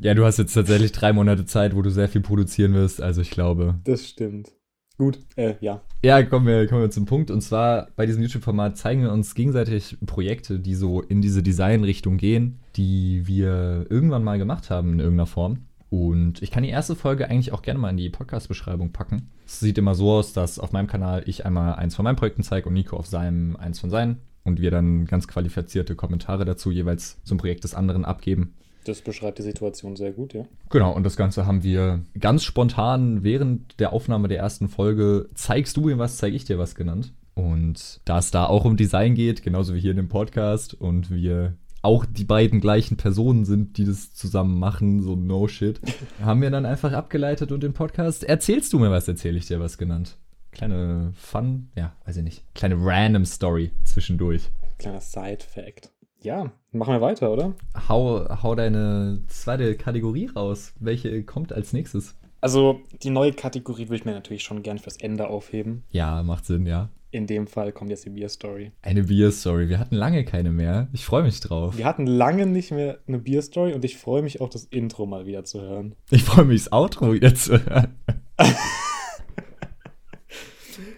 ja, 0.00 0.14
du 0.14 0.24
hast 0.24 0.38
jetzt 0.38 0.54
tatsächlich 0.54 0.92
drei 0.92 1.12
Monate 1.12 1.44
Zeit, 1.44 1.74
wo 1.74 1.82
du 1.82 1.90
sehr 1.90 2.08
viel 2.08 2.20
produzieren 2.20 2.74
wirst. 2.74 3.02
Also 3.02 3.20
ich 3.20 3.30
glaube. 3.30 3.80
Das 3.84 4.08
stimmt. 4.08 4.52
Gut, 4.98 5.18
äh, 5.36 5.54
ja. 5.60 5.82
Ja, 6.04 6.22
kommen 6.22 6.46
wir, 6.46 6.68
kommen 6.68 6.82
wir 6.82 6.90
zum 6.90 7.06
Punkt. 7.06 7.32
Und 7.32 7.40
zwar 7.40 7.88
bei 7.96 8.06
diesem 8.06 8.22
YouTube-Format 8.22 8.76
zeigen 8.76 9.02
wir 9.02 9.10
uns 9.10 9.34
gegenseitig 9.34 9.96
Projekte, 10.06 10.60
die 10.60 10.74
so 10.74 11.00
in 11.00 11.20
diese 11.20 11.42
Design-Richtung 11.42 12.18
gehen, 12.18 12.60
die 12.76 13.26
wir 13.26 13.86
irgendwann 13.88 14.24
mal 14.24 14.38
gemacht 14.38 14.70
haben 14.70 14.94
in 14.94 15.00
irgendeiner 15.00 15.26
Form. 15.26 15.66
Und 15.90 16.40
ich 16.40 16.50
kann 16.50 16.62
die 16.62 16.70
erste 16.70 16.96
Folge 16.96 17.28
eigentlich 17.28 17.52
auch 17.52 17.60
gerne 17.60 17.78
mal 17.78 17.90
in 17.90 17.98
die 17.98 18.08
Podcast-Beschreibung 18.08 18.92
packen. 18.92 19.28
Es 19.44 19.60
sieht 19.60 19.76
immer 19.76 19.94
so 19.94 20.10
aus, 20.10 20.32
dass 20.32 20.58
auf 20.58 20.72
meinem 20.72 20.86
Kanal 20.86 21.22
ich 21.26 21.44
einmal 21.44 21.74
eins 21.74 21.94
von 21.94 22.04
meinen 22.04 22.16
Projekten 22.16 22.42
zeige 22.42 22.68
und 22.68 22.74
Nico 22.74 22.96
auf 22.96 23.06
seinem 23.06 23.56
eins 23.56 23.78
von 23.78 23.90
seinen. 23.90 24.22
Und 24.42 24.60
wir 24.60 24.70
dann 24.70 25.04
ganz 25.04 25.28
qualifizierte 25.28 25.94
Kommentare 25.94 26.44
dazu 26.46 26.70
jeweils 26.70 27.22
zum 27.24 27.36
Projekt 27.36 27.64
des 27.64 27.74
anderen 27.74 28.06
abgeben. 28.06 28.54
Das 28.84 29.02
beschreibt 29.02 29.38
die 29.38 29.42
Situation 29.42 29.94
sehr 29.94 30.12
gut, 30.12 30.32
ja. 30.32 30.44
Genau, 30.70 30.92
und 30.92 31.04
das 31.04 31.16
Ganze 31.16 31.46
haben 31.46 31.62
wir 31.62 32.00
ganz 32.18 32.42
spontan 32.42 33.22
während 33.22 33.78
der 33.78 33.92
Aufnahme 33.92 34.28
der 34.28 34.38
ersten 34.38 34.68
Folge 34.68 35.28
Zeigst 35.34 35.76
du 35.76 35.82
mir 35.82 35.98
was, 35.98 36.16
zeige 36.16 36.34
ich 36.34 36.44
dir 36.44 36.58
was 36.58 36.74
genannt. 36.74 37.12
Und 37.34 38.00
da 38.04 38.18
es 38.18 38.30
da 38.30 38.46
auch 38.46 38.64
um 38.64 38.76
Design 38.76 39.14
geht, 39.14 39.42
genauso 39.42 39.74
wie 39.74 39.80
hier 39.80 39.92
in 39.92 39.96
dem 39.98 40.08
Podcast, 40.08 40.74
und 40.74 41.10
wir 41.10 41.54
auch 41.82 42.04
die 42.06 42.24
beiden 42.24 42.60
gleichen 42.60 42.96
Personen 42.96 43.44
sind, 43.44 43.76
die 43.76 43.84
das 43.84 44.14
zusammen 44.14 44.58
machen, 44.58 45.02
so 45.02 45.16
no 45.16 45.48
shit, 45.48 45.80
haben 46.22 46.40
wir 46.40 46.50
dann 46.50 46.64
einfach 46.64 46.92
abgeleitet 46.92 47.52
und 47.52 47.62
den 47.62 47.74
Podcast 47.74 48.24
Erzählst 48.24 48.72
du 48.72 48.78
mir 48.78 48.90
was, 48.90 49.08
erzähle 49.08 49.38
ich 49.38 49.46
dir 49.46 49.60
was 49.60 49.78
genannt. 49.78 50.16
Kleine 50.52 51.12
Fun, 51.14 51.70
ja, 51.76 51.94
weiß 52.04 52.18
ich 52.18 52.24
nicht, 52.24 52.54
kleine 52.54 52.76
random 52.78 53.24
Story 53.24 53.72
zwischendurch. 53.84 54.50
Kleiner 54.78 55.00
Side-Fact. 55.00 55.90
Ja, 56.20 56.52
machen 56.70 56.94
wir 56.94 57.00
weiter, 57.00 57.32
oder? 57.32 57.54
Hau, 57.88 58.28
hau 58.42 58.54
deine 58.54 59.22
zweite 59.26 59.76
Kategorie 59.76 60.26
raus. 60.26 60.72
Welche 60.78 61.24
kommt 61.24 61.52
als 61.52 61.72
nächstes? 61.72 62.14
Also, 62.40 62.80
die 63.02 63.10
neue 63.10 63.32
Kategorie 63.32 63.84
würde 63.84 63.96
ich 63.96 64.04
mir 64.04 64.12
natürlich 64.12 64.42
schon 64.42 64.62
gern 64.62 64.78
fürs 64.78 64.96
Ende 64.96 65.28
aufheben. 65.28 65.84
Ja, 65.90 66.22
macht 66.22 66.44
Sinn, 66.44 66.66
ja. 66.66 66.90
In 67.14 67.26
dem 67.26 67.46
Fall 67.46 67.72
kommt 67.72 67.90
jetzt 67.90 68.06
die 68.06 68.10
Bier-Story. 68.10 68.72
Eine 68.80 69.02
Bier-Story. 69.02 69.68
Wir 69.68 69.78
hatten 69.78 69.94
lange 69.96 70.24
keine 70.24 70.50
mehr. 70.50 70.88
Ich 70.94 71.04
freue 71.04 71.22
mich 71.22 71.40
drauf. 71.40 71.76
Wir 71.76 71.84
hatten 71.84 72.06
lange 72.06 72.46
nicht 72.46 72.70
mehr 72.70 73.00
eine 73.06 73.18
Bier-Story 73.18 73.74
und 73.74 73.84
ich 73.84 73.98
freue 73.98 74.22
mich 74.22 74.40
auch, 74.40 74.48
das 74.48 74.64
Intro 74.64 75.04
mal 75.04 75.26
wieder 75.26 75.44
zu 75.44 75.60
hören. 75.60 75.94
Ich 76.10 76.24
freue 76.24 76.46
mich, 76.46 76.64
das 76.64 76.72
Outro 76.72 77.12
wieder 77.12 77.34
zu 77.34 77.62
hören. 77.66 77.98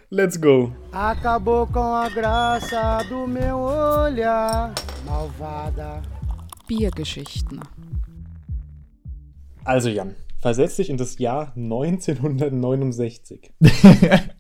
Let's 0.09 0.41
go. 0.41 0.73
Acabou 0.93 1.67
com 1.67 1.81
a 1.81 2.09
graça 2.09 3.03
do 3.09 3.27
meu 3.27 3.59
olhar, 3.59 4.73
malvada. 5.05 6.01
Biergeschichten. 6.69 7.59
Also 9.65 9.89
Jan, 9.89 10.15
versetz 10.39 10.77
dich 10.77 10.91
in 10.91 10.97
das 10.97 11.19
Jahr 11.19 11.53
1969. 11.57 13.51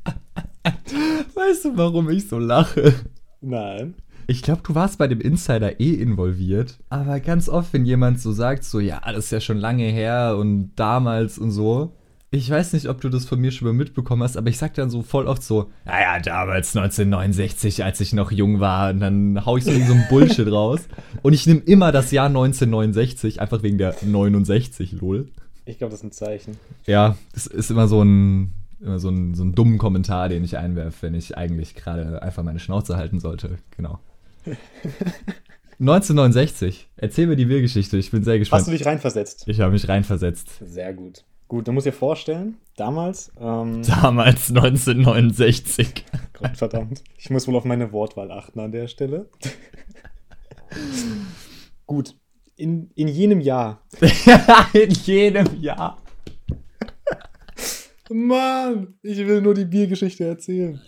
weißt 1.64 1.74
du, 1.74 1.78
warum 1.78 2.10
ich 2.10 2.28
so 2.28 2.38
lache? 2.38 2.94
Nein. 3.40 3.94
Ich 4.26 4.42
glaube, 4.42 4.62
du 4.64 4.74
warst 4.74 4.98
bei 4.98 5.06
dem 5.06 5.20
Insider 5.20 5.80
eh 5.80 5.94
involviert. 5.94 6.78
Aber 6.88 7.20
ganz 7.20 7.48
oft, 7.48 7.72
wenn 7.72 7.84
jemand 7.84 8.20
so 8.20 8.32
sagt, 8.32 8.64
so, 8.64 8.80
ja, 8.80 9.00
das 9.04 9.26
ist 9.26 9.30
ja 9.30 9.40
schon 9.40 9.58
lange 9.58 9.84
her 9.84 10.36
und 10.38 10.72
damals 10.76 11.38
und 11.38 11.50
so, 11.50 11.92
ich 12.30 12.50
weiß 12.50 12.72
nicht, 12.72 12.88
ob 12.88 13.00
du 13.00 13.10
das 13.10 13.26
von 13.26 13.38
mir 13.38 13.52
schon 13.52 13.68
mal 13.68 13.74
mitbekommen 13.74 14.22
hast, 14.22 14.36
aber 14.36 14.48
ich 14.48 14.58
sag 14.58 14.74
dann 14.74 14.90
so 14.90 15.02
voll 15.02 15.26
oft 15.26 15.42
so, 15.42 15.70
naja, 15.84 16.18
damals 16.18 16.74
1969, 16.74 17.84
als 17.84 18.00
ich 18.00 18.12
noch 18.12 18.32
jung 18.32 18.58
war, 18.58 18.90
und 18.90 19.00
dann 19.00 19.46
hau 19.46 19.56
ich 19.56 19.64
so 19.64 19.70
so 19.70 19.76
einen 19.78 20.06
Bullshit 20.10 20.50
raus. 20.50 20.80
Und 21.22 21.32
ich 21.32 21.46
nehme 21.46 21.60
immer 21.60 21.92
das 21.92 22.10
Jahr 22.10 22.26
1969, 22.26 23.40
einfach 23.40 23.62
wegen 23.62 23.78
der 23.78 23.94
69, 24.02 24.92
lol. 24.92 25.28
Ich 25.64 25.78
glaube, 25.78 25.92
das 25.92 26.00
ist 26.00 26.04
ein 26.04 26.12
Zeichen. 26.12 26.56
Ja, 26.86 27.16
das 27.34 27.46
ist 27.46 27.70
immer 27.70 27.86
so 27.86 28.02
ein, 28.02 28.52
immer 28.80 28.98
so 28.98 29.08
ein, 29.08 29.34
so 29.34 29.44
ein 29.44 29.54
dummen 29.54 29.78
Kommentar, 29.78 30.28
den 30.28 30.44
ich 30.44 30.56
einwerfe, 30.56 31.02
wenn 31.02 31.14
ich 31.14 31.36
eigentlich 31.36 31.74
gerade 31.74 32.22
einfach 32.22 32.42
meine 32.42 32.58
Schnauze 32.58 32.96
halten 32.96 33.20
sollte. 33.20 33.58
Genau. 33.76 33.98
1969. 35.80 36.88
Erzähl 36.96 37.26
mir 37.26 37.36
die 37.36 37.46
Biergeschichte, 37.46 37.96
ich 37.96 38.10
bin 38.10 38.22
sehr 38.22 38.38
gespannt. 38.38 38.60
Hast 38.60 38.68
du 38.68 38.72
dich 38.72 38.86
reinversetzt? 38.86 39.48
Ich 39.48 39.60
habe 39.60 39.72
mich 39.72 39.88
reinversetzt. 39.88 40.60
Sehr 40.64 40.94
gut. 40.94 41.24
Gut, 41.48 41.68
du 41.68 41.72
musst 41.72 41.86
dir 41.86 41.92
vorstellen, 41.92 42.56
damals. 42.76 43.32
Ähm, 43.38 43.82
Damals 43.82 44.50
1969. 44.50 46.04
Gott, 46.32 46.56
verdammt. 46.56 47.02
Ich 47.18 47.30
muss 47.30 47.46
wohl 47.46 47.56
auf 47.56 47.64
meine 47.64 47.92
Wortwahl 47.92 48.30
achten 48.30 48.60
an 48.60 48.72
der 48.72 48.88
Stelle. 48.88 49.28
Gut. 51.86 52.16
In, 52.56 52.90
in 52.94 53.08
jenem 53.08 53.40
Jahr. 53.40 53.82
In 54.72 54.90
jedem 54.90 55.60
Jahr. 55.60 55.98
Mann, 58.10 58.94
ich 59.02 59.18
will 59.18 59.40
nur 59.40 59.54
die 59.54 59.64
Biergeschichte 59.64 60.24
erzählen. 60.24 60.80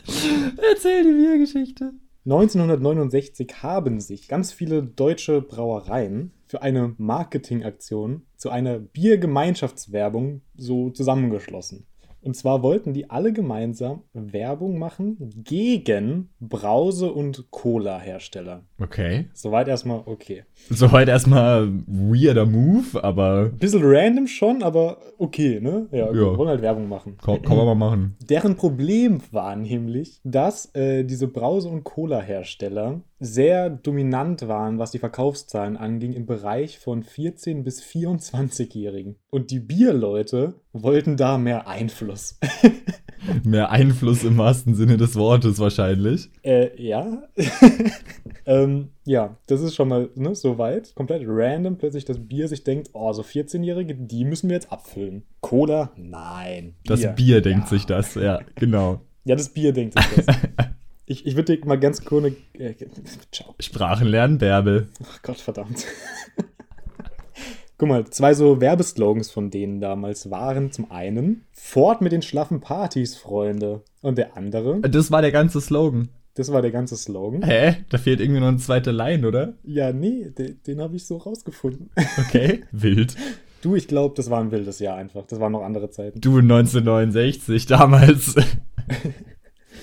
Erzähl 0.70 1.02
die 1.02 1.22
Biergeschichte. 1.22 1.92
1969 2.24 3.62
haben 3.62 4.00
sich 4.00 4.28
ganz 4.28 4.52
viele 4.52 4.82
deutsche 4.82 5.40
Brauereien 5.40 6.32
für 6.46 6.60
eine 6.60 6.94
Marketingaktion 6.98 8.22
zu 8.36 8.50
einer 8.50 8.78
Biergemeinschaftswerbung 8.78 10.42
so 10.56 10.90
zusammengeschlossen. 10.90 11.86
Und 12.26 12.34
zwar 12.34 12.62
wollten 12.64 12.92
die 12.92 13.08
alle 13.08 13.32
gemeinsam 13.32 14.02
Werbung 14.12 14.78
machen 14.80 15.16
gegen 15.44 16.30
Brause- 16.40 17.12
und 17.12 17.52
Cola-Hersteller. 17.52 18.64
Okay. 18.80 19.26
Soweit 19.32 19.68
erstmal 19.68 20.02
okay. 20.06 20.42
Soweit 20.68 21.08
erstmal 21.08 21.68
weirder 21.86 22.44
Move, 22.44 23.02
aber 23.04 23.50
Bisschen 23.50 23.82
random 23.84 24.26
schon, 24.26 24.64
aber 24.64 24.98
okay, 25.18 25.60
ne? 25.60 25.86
Ja, 25.92 26.06
gut, 26.08 26.16
Ja. 26.16 26.36
wollen 26.36 26.48
halt 26.48 26.62
Werbung 26.62 26.88
machen. 26.88 27.16
kann, 27.22 27.40
kann 27.42 27.56
man 27.56 27.66
mal 27.66 27.74
machen. 27.76 28.16
Deren 28.28 28.56
Problem 28.56 29.20
war 29.30 29.54
nämlich, 29.54 30.20
dass 30.24 30.74
äh, 30.74 31.04
diese 31.04 31.28
Brause- 31.28 31.68
und 31.68 31.84
Cola-Hersteller 31.84 33.02
sehr 33.18 33.70
dominant 33.70 34.46
waren, 34.46 34.78
was 34.78 34.90
die 34.90 34.98
Verkaufszahlen 34.98 35.76
anging, 35.76 36.12
im 36.12 36.26
Bereich 36.26 36.78
von 36.78 37.02
14- 37.02 37.62
bis 37.62 37.82
24-Jährigen. 37.82 39.16
Und 39.30 39.50
die 39.50 39.60
Bierleute 39.60 40.54
wollten 40.72 41.16
da 41.16 41.38
mehr 41.38 41.66
Einfluss. 41.68 42.38
Mehr 43.42 43.70
Einfluss 43.70 44.22
im 44.22 44.38
wahrsten 44.38 44.74
Sinne 44.76 44.98
des 44.98 45.16
Wortes 45.16 45.58
wahrscheinlich. 45.58 46.30
äh, 46.42 46.70
ja. 46.80 47.24
ähm, 48.46 48.90
ja, 49.04 49.36
das 49.48 49.62
ist 49.62 49.74
schon 49.74 49.88
mal 49.88 50.10
ne, 50.14 50.34
soweit. 50.36 50.94
Komplett 50.94 51.22
random 51.26 51.76
plötzlich 51.76 52.04
das 52.04 52.20
Bier 52.20 52.46
sich 52.46 52.62
denkt, 52.62 52.90
oh, 52.92 53.12
so 53.12 53.22
14-Jährige, 53.22 53.96
die 53.96 54.24
müssen 54.24 54.48
wir 54.48 54.54
jetzt 54.54 54.70
abfüllen. 54.70 55.24
Cola? 55.40 55.90
Nein. 55.96 56.76
Das 56.84 57.00
Bier, 57.16 57.40
denkt 57.40 57.64
Ja. 57.64 57.68
sich 57.70 57.86
das, 57.86 58.14
ja, 58.14 58.40
genau. 58.54 59.00
Ja, 59.24 59.34
das 59.34 59.48
Bier 59.48 59.72
denkt 59.72 59.98
sich 59.98 60.24
das. 60.24 60.36
ich, 61.06 61.26
ich 61.26 61.36
würde 61.36 61.56
dir 61.56 61.66
mal 61.66 61.78
ganz 61.78 62.04
kurz. 62.04 62.32
Äh, 62.58 62.74
ciao. 63.32 63.54
Sprachen 63.60 64.06
lernen, 64.08 64.38
Bärbel. 64.38 64.88
Ach 65.04 65.22
Gott, 65.22 65.38
verdammt. 65.38 65.84
Guck 67.78 67.88
mal, 67.90 68.06
zwei 68.06 68.32
so 68.32 68.60
Werbeslogans 68.60 69.30
von 69.30 69.50
denen 69.50 69.80
damals 69.80 70.30
waren 70.30 70.72
zum 70.72 70.90
einen 70.90 71.44
Fort 71.52 72.00
mit 72.00 72.10
den 72.12 72.22
schlaffen 72.22 72.60
Partys, 72.60 73.16
Freunde. 73.16 73.82
Und 74.00 74.16
der 74.16 74.36
andere, 74.36 74.80
Das 74.80 75.10
war 75.10 75.20
der 75.20 75.32
ganze 75.32 75.60
Slogan. 75.60 76.08
das 76.34 76.50
war 76.52 76.62
der 76.62 76.70
ganze 76.70 76.96
Slogan. 76.96 77.42
Hä? 77.42 77.76
Da 77.90 77.98
fehlt 77.98 78.20
irgendwie 78.20 78.40
noch 78.40 78.48
eine 78.48 78.56
zweite 78.56 78.92
Line, 78.92 79.28
oder? 79.28 79.54
Ja, 79.62 79.92
nee, 79.92 80.30
den, 80.30 80.58
den 80.66 80.80
habe 80.80 80.96
ich 80.96 81.04
so 81.06 81.18
rausgefunden. 81.18 81.90
Okay. 82.18 82.62
Wild. 82.72 83.14
Du, 83.60 83.74
ich 83.74 83.88
glaube, 83.88 84.14
das 84.16 84.30
war 84.30 84.40
ein 84.40 84.52
wildes 84.52 84.78
Jahr 84.78 84.96
einfach. 84.96 85.26
Das 85.26 85.38
waren 85.38 85.52
noch 85.52 85.62
andere 85.62 85.90
Zeiten. 85.90 86.18
Du 86.20 86.38
1969 86.38 87.66
damals. 87.66 88.36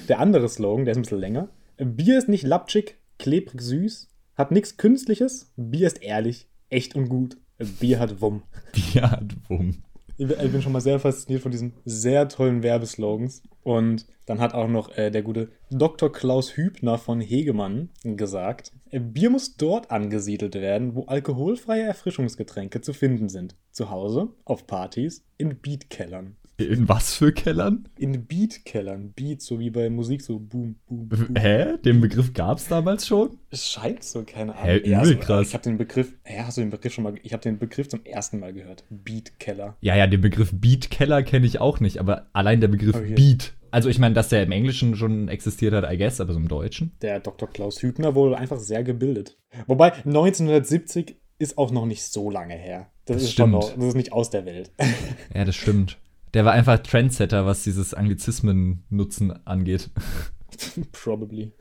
Der 0.09 0.19
andere 0.19 0.49
Slogan, 0.49 0.85
der 0.85 0.91
ist 0.93 0.97
ein 0.97 1.03
bisschen 1.03 1.19
länger. 1.19 1.49
Bier 1.77 2.17
ist 2.17 2.29
nicht 2.29 2.43
lapschig, 2.45 2.95
klebrig 3.19 3.61
süß, 3.61 4.09
hat 4.35 4.51
nichts 4.51 4.77
Künstliches. 4.77 5.51
Bier 5.55 5.87
ist 5.87 6.01
ehrlich, 6.03 6.47
echt 6.69 6.95
und 6.95 7.09
gut. 7.09 7.37
Bier 7.79 7.99
hat 7.99 8.21
Wumm. 8.21 8.43
Bier 8.73 9.09
hat 9.11 9.35
Wumm. 9.49 9.83
Ich 10.17 10.27
bin- 10.27 10.61
schon 10.61 10.71
mal 10.73 10.81
sehr 10.81 10.99
fasziniert 10.99 11.41
von 11.41 11.51
diesen 11.51 11.73
sehr 11.85 12.27
tollen 12.29 12.61
Werbeslogans. 12.61 13.41
Und 13.63 14.05
dann 14.27 14.39
hat 14.39 14.53
auch 14.53 14.67
noch 14.67 14.95
äh, 14.95 15.09
der 15.09 15.23
gute 15.23 15.49
Dr. 15.71 16.11
Klaus 16.11 16.55
Hübner 16.55 16.97
von 16.97 17.19
Hegemann 17.19 17.89
gesagt, 18.03 18.71
Bier 18.91 19.29
muss 19.31 19.55
dort 19.57 19.89
angesiedelt 19.89 20.53
werden, 20.55 20.95
wo 20.95 21.05
alkoholfreie 21.05 21.83
Erfrischungsgetränke 21.83 22.81
zu 22.81 22.93
finden 22.93 23.27
sind. 23.29 23.55
Zu 23.71 23.89
Hause, 23.89 24.29
auf 24.45 24.67
Partys, 24.67 25.25
in 25.37 25.59
Beatkellern. 25.59 26.35
In 26.57 26.87
was 26.87 27.15
für 27.15 27.31
Kellern? 27.31 27.89
In 27.97 28.25
Beatkellern. 28.27 29.11
Beat, 29.13 29.41
so 29.41 29.59
wie 29.59 29.71
bei 29.71 29.89
Musik, 29.89 30.21
so 30.21 30.37
boom, 30.39 30.75
boom, 30.87 31.07
boom. 31.09 31.35
Hä? 31.35 31.77
Den 31.83 31.99
Begriff 31.99 32.31
gab's 32.33 32.67
damals 32.67 33.07
schon? 33.07 33.39
Es 33.49 33.69
scheint 33.71 34.03
so, 34.03 34.23
keine 34.23 34.53
Ahnung. 34.55 34.65
Hä, 34.65 34.77
übel 34.77 35.05
so, 35.05 35.15
krass. 35.17 35.47
Ich 35.47 35.53
habe 35.55 35.63
den 35.63 35.77
Begriff, 35.77 36.13
ja, 36.27 36.45
hast 36.45 36.57
du 36.57 36.61
den 36.61 36.69
Begriff 36.69 36.93
schon 36.93 37.03
mal, 37.05 37.15
ich 37.23 37.33
habe 37.33 37.41
den 37.41 37.57
Begriff 37.57 37.89
zum 37.89 38.05
ersten 38.05 38.39
Mal 38.39 38.53
gehört. 38.53 38.83
Beatkeller. 38.89 39.75
Ja, 39.81 39.95
ja, 39.95 40.05
den 40.05 40.21
Begriff 40.21 40.51
Beat-Keller 40.53 41.23
kenne 41.23 41.47
ich 41.47 41.59
auch 41.59 41.79
nicht, 41.79 41.97
aber 41.97 42.27
allein 42.33 42.61
der 42.61 42.67
Begriff 42.67 42.95
Okay. 42.95 43.13
Beat. 43.15 43.53
Also 43.71 43.89
ich 43.89 43.97
meine, 43.97 44.13
dass 44.13 44.29
der 44.29 44.43
im 44.43 44.51
Englischen 44.51 44.95
schon 44.95 45.29
existiert 45.29 45.73
hat, 45.73 45.91
I 45.91 45.97
guess, 45.97 46.21
aber 46.21 46.33
so 46.33 46.39
im 46.39 46.47
Deutschen. 46.47 46.91
der 47.01 47.19
Dr. 47.19 47.49
Klaus 47.49 47.81
Hübner 47.81 48.13
wohl 48.13 48.35
einfach 48.35 48.59
sehr 48.59 48.83
gebildet. 48.83 49.35
Wobei 49.65 49.91
1970 49.93 51.15
ist 51.39 51.57
auch 51.57 51.71
noch 51.71 51.87
nicht 51.87 52.03
so 52.03 52.29
lange 52.29 52.53
her. 52.53 52.91
Das, 53.05 53.15
Das 53.17 53.23
ist 53.23 53.33
schon 53.33 53.49
stimmt. 53.49 53.51
noch, 53.53 53.75
das 53.75 53.85
ist 53.85 53.95
nicht 53.95 54.13
aus 54.13 54.29
der 54.29 54.45
Welt. 54.45 54.71
Ja, 55.33 55.43
das 55.45 55.55
stimmt. 55.55 55.97
Der 56.33 56.45
war 56.45 56.53
einfach 56.53 56.79
Trendsetter, 56.79 57.45
was 57.45 57.63
dieses 57.63 57.93
Anglizismen-Nutzen 57.93 59.45
angeht. 59.45 59.91
Probably. 60.91 61.51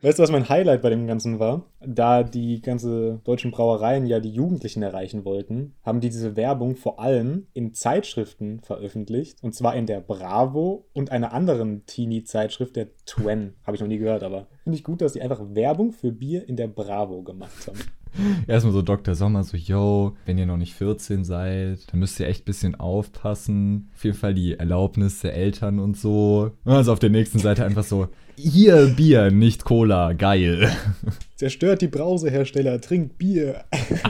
Weißt 0.00 0.18
du, 0.18 0.22
was 0.22 0.30
mein 0.30 0.48
Highlight 0.48 0.82
bei 0.82 0.90
dem 0.90 1.08
Ganzen 1.08 1.40
war? 1.40 1.66
Da 1.80 2.22
die 2.22 2.60
ganze 2.60 3.20
deutschen 3.24 3.50
Brauereien 3.50 4.06
ja 4.06 4.20
die 4.20 4.30
Jugendlichen 4.30 4.80
erreichen 4.80 5.24
wollten, 5.24 5.74
haben 5.82 6.00
die 6.00 6.08
diese 6.08 6.36
Werbung 6.36 6.76
vor 6.76 7.00
allem 7.00 7.48
in 7.52 7.74
Zeitschriften 7.74 8.60
veröffentlicht. 8.60 9.42
Und 9.42 9.56
zwar 9.56 9.74
in 9.74 9.86
der 9.86 10.00
Bravo 10.00 10.86
und 10.92 11.10
einer 11.10 11.32
anderen 11.32 11.84
Teenie-Zeitschrift, 11.86 12.76
der 12.76 12.94
Twen. 13.06 13.54
Habe 13.64 13.74
ich 13.74 13.80
noch 13.80 13.88
nie 13.88 13.98
gehört, 13.98 14.22
aber 14.22 14.46
finde 14.62 14.78
ich 14.78 14.84
gut, 14.84 15.00
dass 15.00 15.14
die 15.14 15.22
einfach 15.22 15.40
Werbung 15.50 15.90
für 15.90 16.12
Bier 16.12 16.48
in 16.48 16.54
der 16.54 16.68
Bravo 16.68 17.24
gemacht 17.24 17.66
haben. 17.66 17.78
Erstmal 18.46 18.72
so 18.72 18.82
Dr. 18.82 19.14
Sommer, 19.14 19.44
so, 19.44 19.56
yo, 19.56 20.16
wenn 20.26 20.38
ihr 20.38 20.46
noch 20.46 20.56
nicht 20.56 20.74
14 20.74 21.24
seid, 21.24 21.92
dann 21.92 22.00
müsst 22.00 22.18
ihr 22.20 22.28
echt 22.28 22.42
ein 22.42 22.46
bisschen 22.46 22.74
aufpassen. 22.74 23.90
Auf 23.94 24.04
jeden 24.04 24.16
Fall 24.16 24.34
die 24.34 24.58
Erlaubnis 24.58 25.20
der 25.20 25.34
Eltern 25.34 25.78
und 25.78 25.96
so. 25.96 26.52
Also 26.64 26.92
auf 26.92 26.98
der 26.98 27.10
nächsten 27.10 27.38
Seite 27.38 27.64
einfach 27.64 27.84
so, 27.84 28.08
hier 28.36 28.86
Bier, 28.96 29.30
nicht 29.30 29.64
Cola, 29.64 30.12
geil. 30.12 30.70
Zerstört 31.36 31.82
die 31.82 31.88
Brausehersteller, 31.88 32.80
trinkt 32.80 33.18
Bier. 33.18 33.64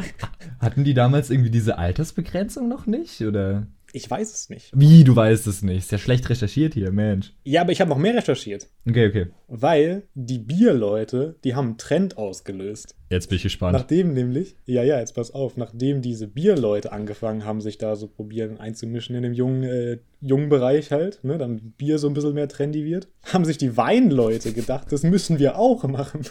Hatten 0.61 0.85
die 0.85 0.95
damals 0.95 1.31
irgendwie 1.31 1.51
diese 1.51 1.79
Altersbegrenzung 1.79 2.69
noch 2.69 2.87
nicht? 2.87 3.23
Oder? 3.23 3.67
Ich 3.93 4.11
weiß 4.11 4.35
es 4.35 4.51
nicht. 4.51 4.71
Wie, 4.75 5.03
du 5.03 5.17
weißt 5.17 5.47
es 5.47 5.63
nicht? 5.63 5.79
Ist 5.79 5.93
ja 5.93 5.99
schlecht 5.99 6.29
recherchiert 6.29 6.75
hier, 6.75 6.93
Mensch. 6.93 7.33
Ja, 7.45 7.63
aber 7.63 7.73
ich 7.73 7.81
habe 7.81 7.89
noch 7.89 7.99
mehr 7.99 8.15
recherchiert. 8.15 8.69
Okay, 8.87 9.09
okay. 9.09 9.27
Weil 9.47 10.03
die 10.15 10.39
Bierleute, 10.39 11.37
die 11.45 11.55
haben 11.55 11.69
einen 11.69 11.79
Trend 11.79 12.19
ausgelöst. 12.19 12.95
Jetzt 13.09 13.29
bin 13.29 13.37
ich 13.37 13.43
gespannt. 13.43 13.73
Nachdem 13.73 14.13
nämlich, 14.13 14.57
ja, 14.67 14.83
ja, 14.83 14.99
jetzt 14.99 15.15
pass 15.15 15.31
auf, 15.31 15.57
nachdem 15.57 16.03
diese 16.03 16.29
Bierleute 16.29 16.93
angefangen 16.93 17.45
haben, 17.45 17.63
sich 17.63 17.79
da 17.79 17.97
so 17.97 18.09
probieren 18.09 18.61
einzumischen 18.61 19.17
in 19.17 19.23
dem 19.23 19.33
jungen, 19.33 19.63
äh, 19.63 19.99
jungen 20.21 20.51
Bereich 20.51 20.93
halt, 20.93 21.25
ne, 21.25 21.39
dann 21.39 21.73
Bier 21.79 21.99
so 21.99 22.09
ein 22.09 22.15
bisschen 22.15 22.35
mehr 22.35 22.49
trendy 22.49 22.85
wird, 22.85 23.09
haben 23.33 23.47
sich 23.47 23.57
die 23.57 23.77
Weinleute 23.79 24.53
gedacht, 24.53 24.93
das 24.93 25.03
müssen 25.03 25.39
wir 25.39 25.59
auch 25.59 25.85
machen. 25.85 26.27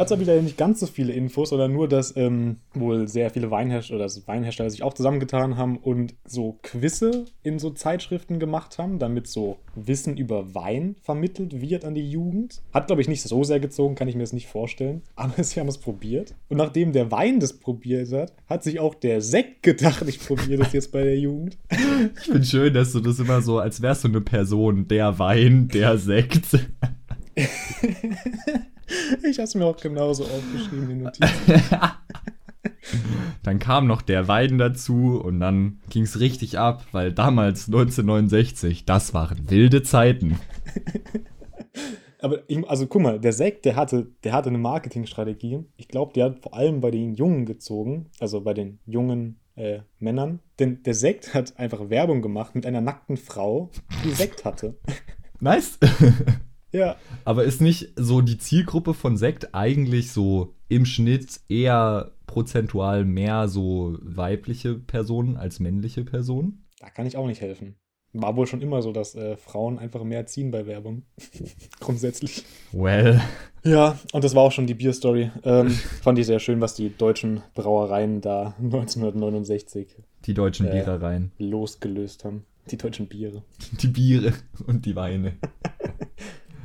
Dazu 0.00 0.14
habe 0.14 0.22
ich 0.22 0.28
leider 0.28 0.40
nicht 0.40 0.56
ganz 0.56 0.80
so 0.80 0.86
viele 0.86 1.12
Infos, 1.12 1.50
sondern 1.50 1.74
nur, 1.74 1.86
dass 1.86 2.16
ähm, 2.16 2.56
wohl 2.72 3.06
sehr 3.06 3.28
viele 3.28 3.50
Weinhersteller, 3.50 4.06
Weinhersteller 4.06 4.70
sich 4.70 4.82
auch 4.82 4.94
zusammengetan 4.94 5.58
haben 5.58 5.76
und 5.76 6.14
so 6.24 6.58
Quizze 6.62 7.26
in 7.42 7.58
so 7.58 7.68
Zeitschriften 7.68 8.40
gemacht 8.40 8.78
haben, 8.78 8.98
damit 8.98 9.26
so 9.26 9.58
Wissen 9.74 10.16
über 10.16 10.54
Wein 10.54 10.96
vermittelt 11.02 11.60
wird 11.60 11.84
an 11.84 11.94
die 11.94 12.10
Jugend. 12.10 12.62
Hat, 12.72 12.86
glaube 12.86 13.02
ich, 13.02 13.08
nicht 13.08 13.20
so 13.20 13.44
sehr 13.44 13.60
gezogen, 13.60 13.94
kann 13.94 14.08
ich 14.08 14.14
mir 14.14 14.22
das 14.22 14.32
nicht 14.32 14.48
vorstellen. 14.48 15.02
Aber 15.16 15.44
sie 15.44 15.60
haben 15.60 15.68
es 15.68 15.76
probiert. 15.76 16.34
Und 16.48 16.56
nachdem 16.56 16.92
der 16.92 17.10
Wein 17.10 17.38
das 17.38 17.52
probiert 17.52 18.10
hat, 18.10 18.32
hat 18.46 18.64
sich 18.64 18.80
auch 18.80 18.94
der 18.94 19.20
Sekt 19.20 19.62
gedacht, 19.62 20.02
ich 20.08 20.18
probiere 20.18 20.62
das 20.62 20.72
jetzt 20.72 20.92
bei 20.92 21.04
der 21.04 21.18
Jugend. 21.18 21.58
Ich 21.70 22.24
finde 22.24 22.44
schön, 22.44 22.72
dass 22.72 22.92
du 22.92 23.00
das 23.00 23.18
immer 23.18 23.42
so, 23.42 23.58
als 23.58 23.82
wärst 23.82 24.04
du 24.04 24.08
eine 24.08 24.22
Person, 24.22 24.88
der 24.88 25.18
Wein, 25.18 25.68
der 25.68 25.98
Sekt. 25.98 26.58
Habe 29.40 29.46
es 29.46 29.54
mir 29.54 29.64
auch 29.64 29.76
genauso 29.78 30.24
aufgeschrieben, 30.24 30.90
in 30.90 31.02
Notizen. 31.04 31.32
Dann 33.42 33.58
kam 33.58 33.86
noch 33.86 34.02
der 34.02 34.28
Wein 34.28 34.58
dazu 34.58 35.18
und 35.18 35.40
dann 35.40 35.80
ging 35.88 36.02
es 36.02 36.20
richtig 36.20 36.58
ab, 36.58 36.84
weil 36.92 37.10
damals 37.10 37.68
1969, 37.68 38.84
das 38.84 39.14
waren 39.14 39.50
wilde 39.50 39.82
Zeiten. 39.82 40.38
Aber 42.20 42.40
ich, 42.48 42.68
also 42.68 42.86
guck 42.86 43.00
mal, 43.00 43.18
der 43.18 43.32
Sekt, 43.32 43.64
der 43.64 43.76
hatte, 43.76 44.08
der 44.24 44.34
hatte 44.34 44.50
eine 44.50 44.58
Marketingstrategie. 44.58 45.64
Ich 45.78 45.88
glaube, 45.88 46.12
der 46.12 46.26
hat 46.26 46.40
vor 46.40 46.52
allem 46.52 46.82
bei 46.82 46.90
den 46.90 47.14
Jungen 47.14 47.46
gezogen, 47.46 48.10
also 48.20 48.42
bei 48.42 48.52
den 48.52 48.78
jungen 48.84 49.40
äh, 49.56 49.78
Männern. 49.98 50.40
Denn 50.58 50.82
der 50.82 50.92
Sekt 50.92 51.32
hat 51.32 51.58
einfach 51.58 51.88
Werbung 51.88 52.20
gemacht 52.20 52.54
mit 52.54 52.66
einer 52.66 52.82
nackten 52.82 53.16
Frau, 53.16 53.70
die 54.04 54.10
Sekt 54.10 54.44
hatte. 54.44 54.76
Nice. 55.40 55.78
Ja, 56.72 56.96
Aber 57.24 57.44
ist 57.44 57.60
nicht 57.60 57.88
so 57.96 58.20
die 58.20 58.38
Zielgruppe 58.38 58.94
von 58.94 59.16
Sekt 59.16 59.54
eigentlich 59.54 60.12
so 60.12 60.54
im 60.68 60.84
Schnitt 60.86 61.40
eher 61.48 62.12
prozentual 62.26 63.04
mehr 63.04 63.48
so 63.48 63.98
weibliche 64.02 64.74
Personen 64.74 65.36
als 65.36 65.58
männliche 65.60 66.04
Personen? 66.04 66.64
da 66.78 66.88
kann 66.88 67.04
ich 67.06 67.16
auch 67.16 67.26
nicht 67.26 67.40
helfen. 67.40 67.74
War 68.12 68.34
wohl 68.36 68.46
schon 68.46 68.60
immer 68.62 68.82
so, 68.82 68.90
dass 68.90 69.14
äh, 69.14 69.36
Frauen 69.36 69.78
einfach 69.78 70.02
mehr 70.02 70.26
ziehen 70.26 70.50
bei 70.50 70.66
Werbung. 70.66 71.02
Grundsätzlich. 71.80 72.44
Well. 72.72 73.20
Ja, 73.62 73.98
und 74.12 74.24
das 74.24 74.34
war 74.34 74.42
auch 74.42 74.50
schon 74.52 74.66
die 74.66 74.74
Bierstory. 74.74 75.30
Ähm, 75.44 75.70
fand 76.02 76.18
ich 76.18 76.26
sehr 76.26 76.40
schön, 76.40 76.60
was 76.60 76.74
die 76.74 76.96
deutschen 76.96 77.42
Brauereien 77.54 78.20
da 78.20 78.54
1969 78.58 79.96
Die 80.26 80.34
deutschen 80.34 80.66
Äh. 80.66 80.70
Bierereien. 80.72 81.32
losgelöst 81.38 82.24
haben. 82.24 82.44
Die 82.70 82.76
deutschen 82.78 83.06
Biere. 83.06 83.42
Die 83.80 83.88
Biere 83.88 84.32
und 84.66 84.86
die 84.86 84.96
Weine. 84.96 85.34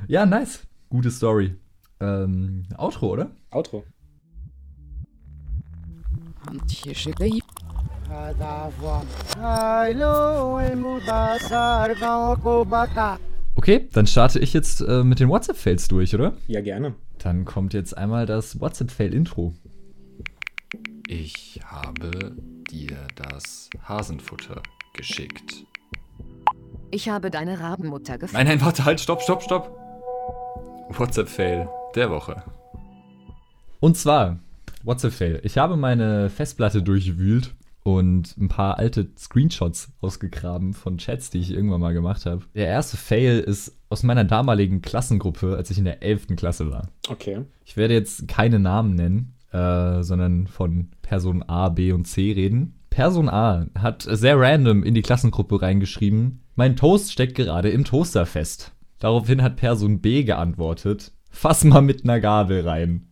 ja, 0.08 0.26
nice. 0.26 0.68
Gute 0.90 1.12
Story. 1.12 1.56
Ähm, 2.00 2.66
Outro, 2.78 3.12
oder? 3.12 3.32
Outro. 3.52 3.84
Okay, 13.56 13.90
dann 13.94 14.06
starte 14.08 14.40
ich 14.40 14.54
jetzt 14.54 14.82
äh, 14.82 15.04
mit 15.04 15.20
den 15.20 15.30
WhatsApp-Fails 15.30 15.88
durch, 15.88 16.14
oder? 16.14 16.34
Ja, 16.48 16.62
gerne. 16.62 16.96
Dann 17.18 17.46
kommt 17.46 17.74
jetzt 17.74 17.98
einmal 17.98 18.26
das 18.26 18.60
WhatsApp-Fail-Intro. 18.60 19.54
Ich 21.08 21.62
habe 21.66 22.36
dir 22.72 22.98
das 23.16 23.70
Hasenfutter 23.84 24.62
geschickt. 24.94 25.66
Ich 26.92 27.10
habe 27.10 27.32
deine 27.32 27.60
Rabenmutter 27.60 28.18
gefunden. 28.18 28.38
Nein, 28.38 28.58
nein, 28.58 28.66
warte, 28.66 28.86
halt, 28.86 29.00
stopp, 29.00 29.22
stopp, 29.22 29.44
stopp. 29.44 29.85
WhatsApp-Fail 30.90 31.68
der 31.96 32.10
Woche. 32.10 32.44
Und 33.80 33.98
zwar, 33.98 34.40
WhatsApp-Fail. 34.84 35.42
Ich 35.44 35.58
habe 35.58 35.78
meine 35.78 36.30
Festplatte 36.30 36.82
durchwühlt 36.82 37.54
und 37.84 38.38
ein 38.38 38.48
paar 38.48 38.78
alte 38.78 39.08
Screenshots 39.18 39.92
ausgegraben 40.02 40.74
von 40.74 40.98
Chats, 40.98 41.30
die 41.30 41.40
ich 41.40 41.52
irgendwann 41.52 41.82
mal 41.82 41.94
gemacht 41.94 42.26
habe. 42.26 42.44
Der 42.56 42.68
erste 42.68 42.98
Fail 42.98 43.40
ist 43.40 43.78
aus 43.90 44.04
meiner 44.04 44.24
damaligen 44.24 44.82
Klassengruppe, 44.82 45.56
als 45.56 45.70
ich 45.72 45.78
in 45.78 45.86
der 45.86 46.02
11. 46.02 46.36
Klasse 46.36 46.72
war. 46.72 46.90
Okay. 47.10 47.42
Ich 47.66 47.78
werde 47.78 47.94
jetzt 47.94 48.28
keine 48.28 48.60
Namen 48.60 48.96
nennen, 48.96 49.34
äh, 49.52 50.02
sondern 50.04 50.48
von 50.48 50.90
Person 51.02 51.44
A, 51.44 51.70
B 51.70 51.92
und 51.92 52.06
C 52.06 52.32
reden. 52.32 52.80
Person 52.90 53.30
A 53.30 53.68
hat 53.78 54.08
sehr 54.10 54.40
random 54.40 54.84
in 54.84 54.94
die 54.94 55.02
Klassengruppe 55.02 55.62
reingeschrieben, 55.62 56.42
mein 56.58 56.78
Toast 56.78 57.12
steckt 57.12 57.36
gerade 57.36 57.70
im 57.70 57.84
Toaster 57.84 58.26
fest. 58.26 58.72
Daraufhin 59.00 59.42
hat 59.42 59.58
Person 59.58 60.00
B 60.02 60.24
geantwortet, 60.24 61.12
fass 61.30 61.64
mal 61.64 61.82
mit 61.82 62.04
einer 62.04 62.20
Gabel 62.20 62.68
rein. 62.68 63.08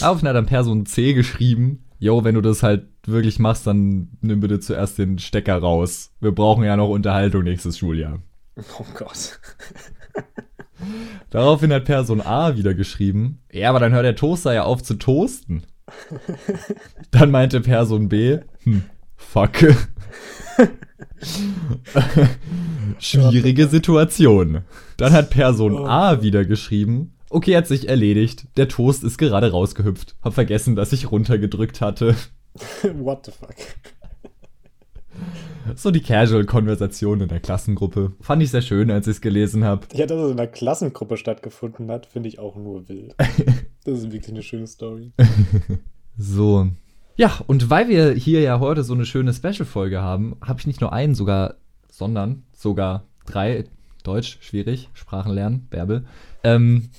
Daraufhin 0.00 0.28
hat 0.28 0.36
dann 0.36 0.46
Person 0.46 0.86
C 0.86 1.14
geschrieben, 1.14 1.84
yo, 1.98 2.24
wenn 2.24 2.34
du 2.34 2.40
das 2.40 2.62
halt 2.62 2.86
wirklich 3.06 3.38
machst, 3.38 3.66
dann 3.66 4.08
nimm 4.20 4.40
bitte 4.40 4.60
zuerst 4.60 4.98
den 4.98 5.18
Stecker 5.18 5.58
raus. 5.58 6.12
Wir 6.20 6.32
brauchen 6.32 6.64
ja 6.64 6.76
noch 6.76 6.88
Unterhaltung 6.88 7.44
nächstes 7.44 7.78
Schuljahr. 7.78 8.22
Oh 8.56 8.86
Gott. 8.96 9.40
Daraufhin 11.30 11.72
hat 11.72 11.84
Person 11.84 12.20
A 12.20 12.56
wieder 12.56 12.74
geschrieben, 12.74 13.40
ja, 13.50 13.70
aber 13.70 13.80
dann 13.80 13.92
hört 13.92 14.04
der 14.04 14.16
Toaster 14.16 14.52
ja 14.52 14.64
auf 14.64 14.82
zu 14.82 14.94
toasten. 14.94 15.64
Dann 17.10 17.30
meinte 17.30 17.60
Person 17.60 18.08
B, 18.08 18.38
hm, 18.62 18.84
fuck. 19.16 19.52
Schwierige 22.98 23.68
Situation. 23.68 24.62
Dann 24.96 25.12
hat 25.12 25.30
Person 25.30 25.86
A 25.86 26.22
wieder 26.22 26.44
geschrieben, 26.44 27.14
okay, 27.30 27.56
hat 27.56 27.66
sich 27.66 27.88
erledigt, 27.88 28.46
der 28.56 28.68
Toast 28.68 29.04
ist 29.04 29.18
gerade 29.18 29.50
rausgehüpft, 29.50 30.16
hab 30.22 30.34
vergessen, 30.34 30.76
dass 30.76 30.92
ich 30.92 31.10
runtergedrückt 31.10 31.80
hatte. 31.80 32.14
What 32.82 33.26
the 33.26 33.32
fuck? 33.32 33.54
So 35.76 35.90
die 35.90 36.02
Casual-Konversation 36.02 37.22
in 37.22 37.28
der 37.28 37.40
Klassengruppe. 37.40 38.12
Fand 38.20 38.42
ich 38.42 38.50
sehr 38.50 38.62
schön, 38.62 38.90
als 38.90 39.06
ich 39.06 39.16
es 39.16 39.20
gelesen 39.20 39.64
habe. 39.64 39.86
Ja, 39.94 40.06
dass 40.06 40.18
es 40.18 40.32
in 40.32 40.38
einer 40.38 40.46
Klassengruppe 40.46 41.16
stattgefunden 41.16 41.90
hat, 41.90 42.06
finde 42.06 42.28
ich 42.28 42.38
auch 42.38 42.56
nur 42.56 42.88
wild. 42.88 43.14
Das 43.86 43.98
ist 43.98 44.12
wirklich 44.12 44.30
eine 44.30 44.42
schöne 44.42 44.66
Story. 44.66 45.12
So. 46.16 46.68
Ja, 47.16 47.40
und 47.46 47.70
weil 47.70 47.88
wir 47.88 48.12
hier 48.12 48.40
ja 48.40 48.58
heute 48.58 48.82
so 48.82 48.92
eine 48.92 49.06
schöne 49.06 49.32
Special-Folge 49.32 50.02
haben, 50.02 50.36
habe 50.40 50.58
ich 50.58 50.66
nicht 50.66 50.80
nur 50.80 50.92
einen 50.92 51.14
sogar, 51.14 51.54
sondern 51.88 52.42
sogar 52.52 53.04
drei. 53.26 53.64
Deutsch, 54.02 54.36
schwierig, 54.42 54.90
Sprachen 54.92 55.32
lernen, 55.32 55.66
Bärbel. 55.70 56.04
Ähm, 56.42 56.90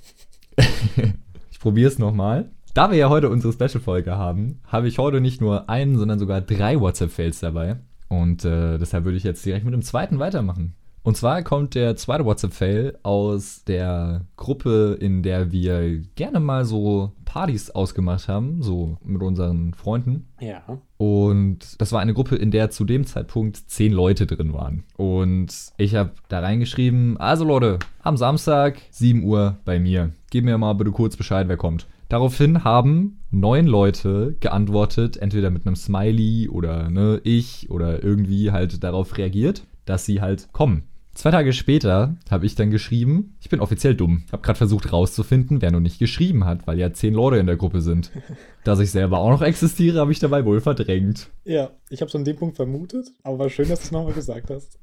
ich 1.51 1.60
probiere 1.60 1.88
es 1.88 1.99
nochmal. 1.99 2.49
Da 2.73 2.89
wir 2.89 2.97
ja 2.97 3.10
heute 3.10 3.30
unsere 3.30 3.54
Special-Folge 3.54 4.17
haben, 4.17 4.60
habe 4.65 4.88
ich 4.88 4.97
heute 4.97 5.21
nicht 5.21 5.39
nur 5.39 5.69
einen, 5.69 5.97
sondern 5.97 6.17
sogar 6.17 6.41
drei 6.41 6.80
WhatsApp-Fails 6.80 7.41
dabei. 7.41 7.75
Und 8.08 8.43
äh, 8.43 8.80
deshalb 8.80 9.06
würde 9.06 9.17
ich 9.17 9.23
jetzt 9.23 9.45
direkt 9.45 9.65
mit 9.65 9.73
dem 9.75 9.84
zweiten 9.84 10.17
weitermachen. 10.17 10.73
Und 11.04 11.15
zwar 11.15 11.43
kommt 11.43 11.75
der 11.75 11.95
zweite 11.95 12.25
WhatsApp-Fail 12.25 12.97
aus 13.04 13.63
der 13.65 14.25
Gruppe, 14.36 14.97
in 14.99 15.21
der 15.21 15.51
wir 15.51 15.99
gerne 16.15 16.39
mal 16.39 16.65
so 16.65 17.13
Partys 17.35 17.69
ausgemacht 17.69 18.29
haben, 18.29 18.61
so 18.61 18.97
mit 19.03 19.21
unseren 19.21 19.73
Freunden. 19.73 20.25
Ja. 20.39 20.63
Und 20.95 21.81
das 21.81 21.91
war 21.91 21.99
eine 21.99 22.13
Gruppe, 22.13 22.37
in 22.37 22.49
der 22.49 22.69
zu 22.69 22.85
dem 22.85 23.05
Zeitpunkt 23.05 23.57
zehn 23.57 23.91
Leute 23.91 24.25
drin 24.25 24.53
waren. 24.53 24.85
Und 24.95 25.53
ich 25.75 25.95
habe 25.95 26.11
da 26.29 26.39
reingeschrieben, 26.39 27.17
also 27.17 27.43
Leute, 27.43 27.79
am 28.01 28.15
Samstag, 28.15 28.77
7 28.89 29.25
Uhr 29.25 29.57
bei 29.65 29.81
mir. 29.81 30.13
Gib 30.31 30.45
mir 30.45 30.57
mal 30.57 30.71
bitte 30.75 30.91
kurz 30.91 31.17
Bescheid, 31.17 31.49
wer 31.49 31.57
kommt. 31.57 31.87
Daraufhin 32.07 32.63
haben 32.63 33.19
neun 33.31 33.67
Leute 33.67 34.37
geantwortet, 34.39 35.17
entweder 35.17 35.49
mit 35.49 35.67
einem 35.67 35.75
Smiley 35.75 36.47
oder 36.47 36.89
ne, 36.89 37.19
ich 37.25 37.69
oder 37.69 38.01
irgendwie 38.01 38.53
halt 38.53 38.81
darauf 38.81 39.17
reagiert, 39.17 39.67
dass 39.83 40.05
sie 40.05 40.21
halt 40.21 40.53
kommen. 40.53 40.83
Zwei 41.15 41.32
Tage 41.32 41.54
später 41.54 42.17
habe 42.30 42.45
ich 42.45 42.56
dann 42.56 42.71
geschrieben, 42.71 43.38
ich 43.39 43.47
bin 43.47 43.62
offiziell 43.62 43.95
dumm. 43.95 44.25
Habe 44.34 44.41
gerade 44.41 44.58
versucht 44.58 44.91
rauszufinden, 44.91 45.62
wer 45.62 45.71
noch 45.71 45.80
nicht 45.80 45.97
geschrieben 45.97 46.43
hat, 46.43 46.67
weil 46.67 46.78
ja 46.78 46.91
zehn 46.91 47.13
Leute 47.13 47.38
in 47.38 47.47
der 47.47 47.56
Gruppe 47.56 47.80
sind. 47.80 48.12
Dass 48.65 48.80
ich 48.82 48.91
selber 48.91 49.19
auch 49.19 49.30
noch 49.30 49.41
existiere, 49.41 50.01
habe 50.01 50.12
ich 50.12 50.19
dabei 50.19 50.43
wohl 50.43 50.60
verdrängt. 50.60 51.30
Ja, 51.45 51.71
ich 51.89 52.01
habe 52.01 52.10
es 52.10 52.15
an 52.15 52.25
dem 52.25 52.36
Punkt 52.36 52.58
vermutet, 52.58 53.13
aber 53.23 53.39
war 53.39 53.49
schön, 53.49 53.69
dass 53.69 53.80
du 53.80 53.86
es 53.86 53.91
nochmal 53.91 54.13
gesagt 54.13 54.49
hast. 54.49 54.78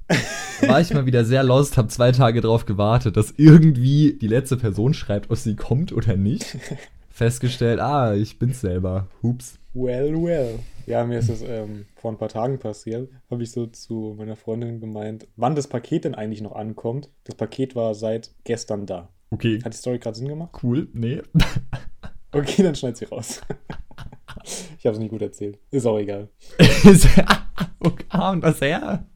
War 0.62 0.80
ich 0.80 0.94
mal 0.94 1.04
wieder 1.04 1.24
sehr 1.24 1.42
lost, 1.42 1.76
habe 1.76 1.88
zwei 1.88 2.12
Tage 2.12 2.40
drauf 2.40 2.64
gewartet, 2.64 3.16
dass 3.16 3.34
irgendwie 3.36 4.16
die 4.18 4.28
letzte 4.28 4.56
Person 4.56 4.94
schreibt, 4.94 5.30
ob 5.30 5.36
sie 5.36 5.56
kommt 5.56 5.92
oder 5.92 6.16
nicht. 6.16 6.56
Festgestellt, 7.10 7.78
ah, 7.80 8.14
ich 8.14 8.38
bin's 8.38 8.60
selber. 8.60 9.08
Hups. 9.22 9.58
Well, 9.74 10.14
well. 10.14 10.60
Ja, 10.86 11.04
mir 11.04 11.18
ist 11.18 11.28
es 11.28 11.42
ähm, 11.42 11.86
vor 11.94 12.10
ein 12.10 12.18
paar 12.18 12.28
Tagen 12.28 12.58
passiert. 12.58 13.10
Habe 13.30 13.42
ich 13.42 13.52
so 13.52 13.66
zu 13.66 14.14
meiner 14.18 14.36
Freundin 14.36 14.80
gemeint, 14.80 15.28
wann 15.36 15.54
das 15.54 15.68
Paket 15.68 16.04
denn 16.04 16.14
eigentlich 16.14 16.40
noch 16.40 16.54
ankommt. 16.54 17.08
Das 17.24 17.36
Paket 17.36 17.74
war 17.76 17.94
seit 17.94 18.30
gestern 18.44 18.86
da. 18.86 19.10
Okay. 19.30 19.60
Hat 19.64 19.72
die 19.72 19.78
Story 19.78 19.98
gerade 19.98 20.16
Sinn 20.16 20.28
gemacht? 20.28 20.52
Cool. 20.62 20.88
Nee. 20.92 21.22
Okay, 22.34 22.62
dann 22.62 22.74
schneid 22.74 22.96
sie 22.96 23.04
raus. 23.04 23.42
ich 24.78 24.86
habe 24.86 24.94
es 24.94 24.98
nicht 24.98 25.10
gut 25.10 25.20
erzählt. 25.20 25.58
Ist 25.70 25.84
auch 25.84 25.98
egal. 25.98 26.30
Wo 27.78 27.90
kam 28.08 28.40
das 28.40 28.58
her? 28.62 29.06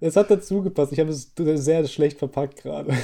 Es 0.00 0.16
hat 0.16 0.30
dazu 0.30 0.62
gepasst. 0.62 0.90
Ich 0.92 0.98
habe 0.98 1.10
es 1.10 1.34
sehr 1.36 1.86
schlecht 1.86 2.18
verpackt 2.18 2.62
gerade. 2.62 2.94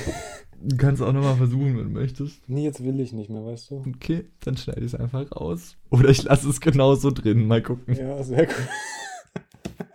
Du 0.61 0.77
kannst 0.77 1.01
auch 1.03 1.13
nochmal 1.13 1.37
versuchen, 1.37 1.77
wenn 1.77 1.85
du 1.85 2.01
möchtest. 2.01 2.49
Nee, 2.49 2.65
jetzt 2.65 2.83
will 2.83 2.99
ich 2.99 3.13
nicht 3.13 3.31
mehr, 3.31 3.45
weißt 3.45 3.71
du? 3.71 3.85
Okay, 3.95 4.25
dann 4.41 4.57
schneide 4.57 4.81
ich 4.81 4.93
es 4.93 4.95
einfach 4.95 5.31
raus. 5.33 5.77
Oder 5.91 6.09
ich 6.09 6.25
lasse 6.25 6.49
es 6.49 6.61
genauso 6.61 7.11
drin. 7.11 7.47
Mal 7.47 7.63
gucken. 7.63 7.95
Ja, 7.95 8.23
sehr 8.23 8.47
gut. 8.47 8.57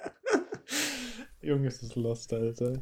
Junge, 1.41 1.67
ist 1.67 1.83
das 1.83 1.95
lost, 1.95 2.31
Alter. 2.33 2.73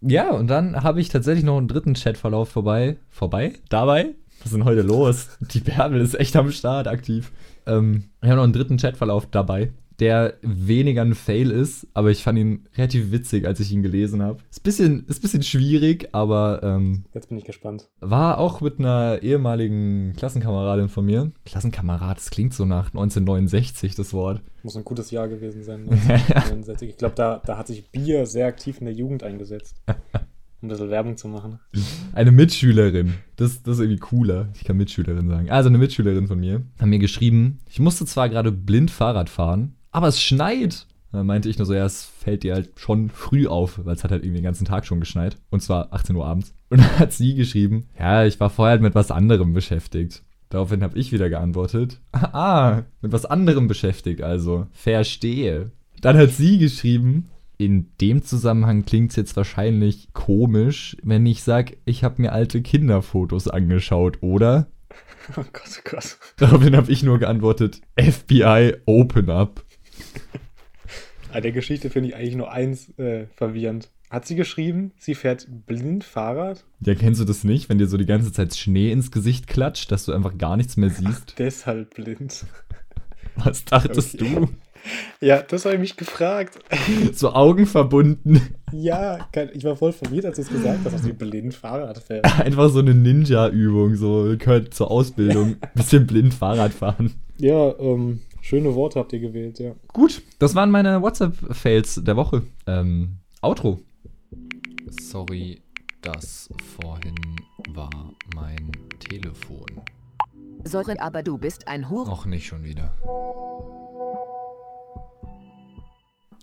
Ja, 0.00 0.30
und 0.30 0.46
dann 0.46 0.82
habe 0.82 1.00
ich 1.00 1.08
tatsächlich 1.08 1.44
noch 1.44 1.58
einen 1.58 1.66
dritten 1.66 1.94
Chatverlauf 1.94 2.50
vorbei. 2.50 2.98
Vorbei? 3.08 3.54
Dabei? 3.68 4.14
Was 4.38 4.46
ist 4.46 4.54
denn 4.54 4.64
heute 4.64 4.82
los? 4.82 5.30
Die 5.40 5.60
Bärbel 5.60 6.00
ist 6.00 6.14
echt 6.14 6.36
am 6.36 6.52
Start 6.52 6.86
aktiv. 6.86 7.32
Ähm, 7.66 8.04
ich 8.20 8.28
habe 8.28 8.36
noch 8.36 8.44
einen 8.44 8.52
dritten 8.52 8.76
Chatverlauf 8.76 9.26
dabei, 9.30 9.72
der 10.00 10.34
weniger 10.42 11.02
ein 11.02 11.14
Fail 11.14 11.50
ist, 11.50 11.86
aber 11.94 12.10
ich 12.10 12.22
fand 12.22 12.38
ihn 12.38 12.66
relativ 12.76 13.12
witzig, 13.12 13.46
als 13.46 13.60
ich 13.60 13.70
ihn 13.72 13.82
gelesen 13.82 14.22
habe. 14.22 14.38
Ist 14.50 14.60
ein 14.60 14.62
bisschen, 14.62 15.06
ist 15.06 15.22
bisschen 15.22 15.42
schwierig, 15.42 16.08
aber 16.12 16.60
ähm, 16.62 17.04
Jetzt 17.14 17.28
bin 17.28 17.38
ich 17.38 17.44
gespannt. 17.44 17.88
war 18.00 18.38
auch 18.38 18.60
mit 18.60 18.78
einer 18.78 19.22
ehemaligen 19.22 20.14
Klassenkameradin 20.16 20.88
von 20.88 21.04
mir. 21.06 21.30
Klassenkamerad, 21.44 22.16
das 22.16 22.30
klingt 22.30 22.54
so 22.54 22.64
nach 22.64 22.86
1969, 22.88 23.94
das 23.94 24.12
Wort. 24.12 24.42
Muss 24.62 24.76
ein 24.76 24.84
gutes 24.84 25.10
Jahr 25.10 25.28
gewesen 25.28 25.62
sein. 25.62 25.82
1969. 25.88 26.88
ich 26.90 26.96
glaube, 26.96 27.14
da, 27.14 27.40
da 27.44 27.58
hat 27.58 27.68
sich 27.68 27.90
Bier 27.90 28.26
sehr 28.26 28.46
aktiv 28.46 28.78
in 28.80 28.86
der 28.86 28.94
Jugend 28.94 29.22
eingesetzt. 29.22 29.80
Um 30.60 30.68
ein 30.68 30.70
bisschen 30.70 30.88
Werbung 30.88 31.18
zu 31.18 31.28
machen. 31.28 31.58
Eine 32.14 32.32
Mitschülerin. 32.32 33.12
Das, 33.36 33.62
das 33.62 33.76
ist 33.76 33.80
irgendwie 33.82 34.00
cooler. 34.00 34.48
Ich 34.54 34.64
kann 34.64 34.78
Mitschülerin 34.78 35.28
sagen. 35.28 35.50
Also 35.50 35.68
eine 35.68 35.76
Mitschülerin 35.76 36.26
von 36.26 36.40
mir 36.40 36.62
hat 36.78 36.86
mir 36.86 36.98
geschrieben, 36.98 37.58
ich 37.68 37.80
musste 37.80 38.06
zwar 38.06 38.30
gerade 38.30 38.50
blind 38.50 38.90
Fahrrad 38.90 39.28
fahren, 39.28 39.74
aber 39.94 40.08
es 40.08 40.20
schneit. 40.20 40.86
Dann 41.12 41.26
meinte 41.26 41.48
ich 41.48 41.58
nur 41.58 41.66
so, 41.66 41.74
ja, 41.74 41.84
es 41.84 42.04
fällt 42.04 42.42
dir 42.42 42.54
halt 42.54 42.70
schon 42.74 43.08
früh 43.08 43.46
auf, 43.46 43.78
weil 43.84 43.94
es 43.94 44.02
hat 44.02 44.10
halt 44.10 44.24
irgendwie 44.24 44.40
den 44.40 44.44
ganzen 44.44 44.64
Tag 44.64 44.84
schon 44.84 44.98
geschneit. 44.98 45.36
Und 45.50 45.62
zwar 45.62 45.92
18 45.92 46.16
Uhr 46.16 46.26
abends. 46.26 46.52
Und 46.70 46.80
dann 46.80 46.98
hat 46.98 47.12
sie 47.12 47.36
geschrieben, 47.36 47.88
ja, 47.96 48.24
ich 48.24 48.40
war 48.40 48.50
vorher 48.50 48.72
halt 48.72 48.82
mit 48.82 48.96
was 48.96 49.12
anderem 49.12 49.52
beschäftigt. 49.52 50.24
Daraufhin 50.50 50.82
habe 50.82 50.98
ich 50.98 51.12
wieder 51.12 51.30
geantwortet, 51.30 52.00
ah, 52.12 52.82
mit 53.00 53.12
was 53.12 53.24
anderem 53.24 53.68
beschäftigt 53.68 54.22
also. 54.22 54.66
Verstehe. 54.72 55.70
Dann 56.00 56.16
hat 56.18 56.30
sie 56.30 56.58
geschrieben, 56.58 57.30
In 57.56 57.86
dem 58.00 58.24
Zusammenhang 58.24 58.84
klingt 58.84 59.10
es 59.10 59.16
jetzt 59.16 59.36
wahrscheinlich 59.36 60.12
komisch, 60.12 60.96
wenn 61.04 61.24
ich 61.24 61.44
sage, 61.44 61.76
ich 61.84 62.02
habe 62.02 62.20
mir 62.20 62.32
alte 62.32 62.60
Kinderfotos 62.62 63.46
angeschaut, 63.46 64.18
oder? 64.22 64.66
Oh 65.36 65.44
Gott, 65.52 65.78
oh 65.78 65.90
Gott. 65.90 66.18
Daraufhin 66.36 66.76
habe 66.76 66.92
ich 66.92 67.02
nur 67.02 67.18
geantwortet, 67.18 67.80
FBI, 67.98 68.74
open 68.84 69.30
up. 69.30 69.63
An 71.32 71.42
der 71.42 71.52
Geschichte 71.52 71.90
finde 71.90 72.10
ich 72.10 72.16
eigentlich 72.16 72.36
nur 72.36 72.50
eins 72.50 72.96
äh, 72.98 73.26
verwirrend. 73.34 73.90
Hat 74.10 74.26
sie 74.26 74.36
geschrieben, 74.36 74.92
sie 74.98 75.14
fährt 75.14 75.48
blind 75.66 76.04
Fahrrad? 76.04 76.64
Ja, 76.80 76.94
kennst 76.94 77.20
du 77.20 77.24
das 77.24 77.42
nicht, 77.42 77.68
wenn 77.68 77.78
dir 77.78 77.88
so 77.88 77.96
die 77.96 78.06
ganze 78.06 78.32
Zeit 78.32 78.54
Schnee 78.54 78.92
ins 78.92 79.10
Gesicht 79.10 79.48
klatscht, 79.48 79.90
dass 79.90 80.04
du 80.04 80.12
einfach 80.12 80.38
gar 80.38 80.56
nichts 80.56 80.76
mehr 80.76 80.90
siehst? 80.90 81.34
Deshalb 81.38 81.94
blind. 81.94 82.44
Was 83.36 83.64
dachtest 83.64 84.20
Okay. 84.22 84.48
Ja, 85.20 85.42
das 85.42 85.64
habe 85.64 85.76
ich 85.76 85.80
mich 85.80 85.96
gefragt. 85.96 86.58
du? 86.86 87.12
So 87.14 87.32
Augen 87.32 87.64
verbunden. 87.66 88.54
Ja, 88.70 89.26
ich 89.54 89.64
war 89.64 89.76
voll 89.76 89.92
verwirrt, 89.92 90.26
als 90.26 90.36
du 90.36 90.42
es 90.42 90.48
gesagt 90.48 90.80
hast, 90.84 90.92
dass 90.92 91.02
sie 91.02 91.14
blind 91.14 91.54
Fahrrad 91.54 91.98
fährt. 91.98 92.26
Einfach 92.40 92.68
so 92.68 92.80
eine 92.80 92.94
Ninja-Übung, 92.94 93.96
so 93.96 94.34
gehört 94.38 94.74
zur 94.74 94.90
Ausbildung. 94.90 95.56
Bisschen 95.74 96.06
blind 96.06 96.34
Fahrrad 96.34 96.72
fahren. 96.74 97.14
Ja, 97.38 97.74
ähm, 97.78 98.20
schöne 98.44 98.74
Worte 98.74 99.00
habt 99.00 99.12
ihr 99.12 99.20
gewählt, 99.20 99.58
ja. 99.58 99.74
Gut, 99.92 100.22
das 100.38 100.54
waren 100.54 100.70
meine 100.70 101.00
WhatsApp-Fails 101.00 102.02
der 102.04 102.16
Woche. 102.16 102.42
Ähm, 102.66 103.16
Outro. 103.40 103.80
Sorry, 105.00 105.60
das 106.02 106.50
vorhin 106.76 107.14
war 107.70 108.12
mein 108.34 108.70
Telefon. 108.98 109.66
Sorry, 110.64 110.96
aber 110.98 111.22
du 111.22 111.38
bist 111.38 111.66
ein 111.68 111.88
Hure. 111.88 112.06
Noch 112.06 112.26
nicht 112.26 112.46
schon 112.46 112.64
wieder. 112.64 112.94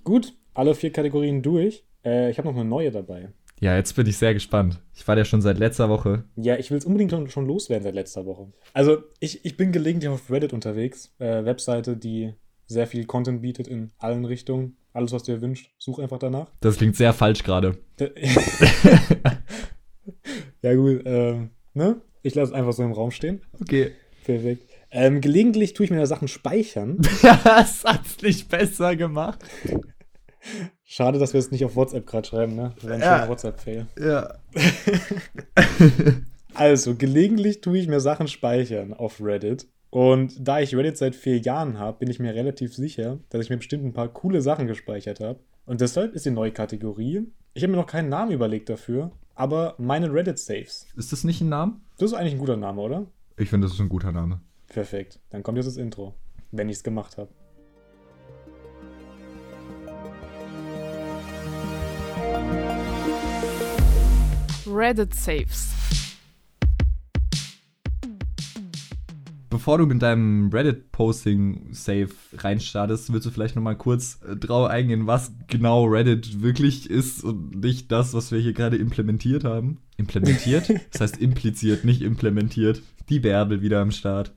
Gut, 0.04 0.34
alle 0.56 0.74
vier 0.74 0.92
Kategorien 0.92 1.44
durch. 1.44 1.86
Äh, 2.04 2.32
ich 2.32 2.38
habe 2.40 2.48
noch 2.48 2.56
eine 2.56 2.66
neue 2.66 2.92
dabei. 2.92 3.30
Ja, 3.62 3.76
jetzt 3.76 3.96
bin 3.96 4.08
ich 4.08 4.18
sehr 4.18 4.34
gespannt. 4.34 4.80
Ich 4.96 5.08
war 5.08 5.16
ja 5.16 5.24
schon 5.24 5.42
seit 5.44 5.60
letzter 5.60 5.88
Woche. 5.88 6.24
Ja, 6.36 6.58
ich 6.58 6.72
will 6.72 6.80
es 6.80 6.86
unbedingt 6.86 7.12
schon, 7.12 7.30
schon 7.30 7.46
loswerden 7.46 7.84
seit 7.84 7.94
letzter 7.94 8.26
Woche. 8.26 8.52
Also, 8.74 9.04
ich, 9.20 9.46
ich 9.46 9.56
bin 9.56 9.72
gelegentlich 9.72 10.10
auf 10.10 10.32
Reddit 10.32 10.52
unterwegs. 10.52 11.14
Äh, 11.20 11.46
Webseite, 11.46 11.96
die 11.96 12.34
sehr 12.66 12.88
viel 12.88 13.06
Content 13.06 13.44
bietet 13.44 13.68
in 13.68 13.92
allen 14.00 14.26
Richtungen. 14.26 14.78
Alles, 14.94 15.12
was 15.12 15.22
du 15.24 15.34
dir 15.34 15.42
wünscht, 15.42 15.70
such 15.78 16.00
einfach 16.00 16.18
danach. 16.18 16.48
Das 16.60 16.78
klingt 16.78 16.96
sehr 16.96 17.14
falsch 17.14 17.44
gerade. 17.44 17.78
D- 18.00 18.12
ja, 20.64 20.74
gut, 20.74 21.04
ähm, 21.06 21.52
ne? 21.76 22.02
Ich 22.24 22.34
lasse 22.34 22.52
es 22.52 22.58
einfach 22.58 22.74
so 22.74 22.82
im 22.84 22.92
Raum 22.94 23.12
stehen. 23.12 23.42
Okay. 23.62 23.92
Perfekt. 24.26 24.64
Ähm, 24.90 25.22
gelegentlich 25.22 25.74
tue 25.74 25.84
ich 25.86 25.92
mir 25.92 25.98
da 26.00 26.06
Sachen 26.08 26.28
speichern. 26.28 26.98
das 27.44 27.84
hat's 27.84 28.22
nicht 28.24 28.50
besser 28.50 28.96
gemacht. 28.96 29.40
Schade, 30.94 31.20
dass 31.20 31.32
wir 31.32 31.40
es 31.40 31.52
nicht 31.52 31.64
auf 31.64 31.78
WhatsApp 31.78 32.06
gerade 32.06 32.28
schreiben, 32.28 32.54
ne? 32.54 32.74
Das 32.76 32.84
war 32.84 32.92
ein 32.96 33.00
Ja. 33.00 33.16
schöner 33.20 33.30
WhatsApp-Fail. 33.30 33.88
Ja. 33.98 34.34
Also, 36.54 36.96
gelegentlich 36.96 37.62
tue 37.62 37.78
ich 37.78 37.88
mir 37.88 38.02
Sachen 38.02 38.28
speichern 38.28 38.94
auf 38.94 39.22
Reddit. 39.22 39.68
Und 39.90 40.36
da 40.46 40.60
ich 40.60 40.76
Reddit 40.76 40.98
seit 40.98 41.16
vier 41.16 41.38
Jahren 41.38 41.80
habe, 41.80 42.00
bin 42.00 42.10
ich 42.10 42.20
mir 42.20 42.34
relativ 42.36 42.76
sicher, 42.76 43.20
dass 43.30 43.42
ich 43.42 43.50
mir 43.50 43.56
bestimmt 43.56 43.86
ein 43.86 43.94
paar 43.94 44.10
coole 44.10 44.42
Sachen 44.42 44.68
gespeichert 44.68 45.22
habe. 45.22 45.40
Und 45.66 45.80
deshalb 45.80 46.14
ist 46.14 46.26
die 46.26 46.30
neue 46.32 46.52
Kategorie. 46.52 47.26
Ich 47.54 47.64
habe 47.64 47.72
mir 47.72 47.78
noch 47.78 47.88
keinen 47.88 48.10
Namen 48.10 48.32
überlegt 48.32 48.68
dafür, 48.68 49.12
aber 49.34 49.76
meine 49.78 50.14
Reddit-Saves. 50.14 50.88
Ist 50.98 51.14
das 51.14 51.24
nicht 51.24 51.40
ein 51.40 51.48
Name? 51.48 51.80
Das 51.98 52.12
ist 52.12 52.18
eigentlich 52.18 52.34
ein 52.34 52.40
guter 52.40 52.58
Name, 52.58 52.82
oder? 52.82 53.06
Ich 53.38 53.50
finde, 53.50 53.68
das 53.68 53.76
ist 53.76 53.80
ein 53.82 53.88
guter 53.90 54.12
Name. 54.12 54.42
Perfekt. 54.68 55.20
Dann 55.30 55.42
kommt 55.42 55.58
jetzt 55.58 55.68
das 55.68 55.78
Intro, 55.78 56.16
wenn 56.52 56.68
ich 56.68 56.76
es 56.78 56.84
gemacht 56.84 57.18
habe. 57.18 57.30
Reddit 64.72 65.14
Saves. 65.14 65.74
Bevor 69.50 69.78
du 69.78 69.86
mit 69.86 70.02
deinem 70.02 70.50
Reddit-Posting-Save 70.50 72.10
reinstartest, 72.38 73.12
willst 73.12 73.26
du 73.26 73.32
vielleicht 73.32 73.58
nochmal 73.58 73.76
kurz 73.76 74.20
äh, 74.26 74.38
drauf 74.38 74.70
eingehen, 74.70 75.08
was 75.08 75.34
genau 75.48 75.84
Reddit 75.84 76.42
wirklich 76.42 76.90
ist 76.90 77.22
und 77.22 77.60
nicht 77.60 77.92
das, 77.92 78.14
was 78.14 78.32
wir 78.32 78.40
hier 78.40 78.54
gerade 78.54 78.78
implementiert 78.78 79.44
haben. 79.44 79.82
Implementiert? 79.98 80.70
Das 80.94 81.02
heißt 81.02 81.18
impliziert, 81.18 81.84
nicht 81.84 82.02
implementiert. 82.02 82.82
Die 83.10 83.20
Bärbel 83.20 83.62
wieder 83.62 83.82
am 83.82 83.92
Start. 83.92 84.34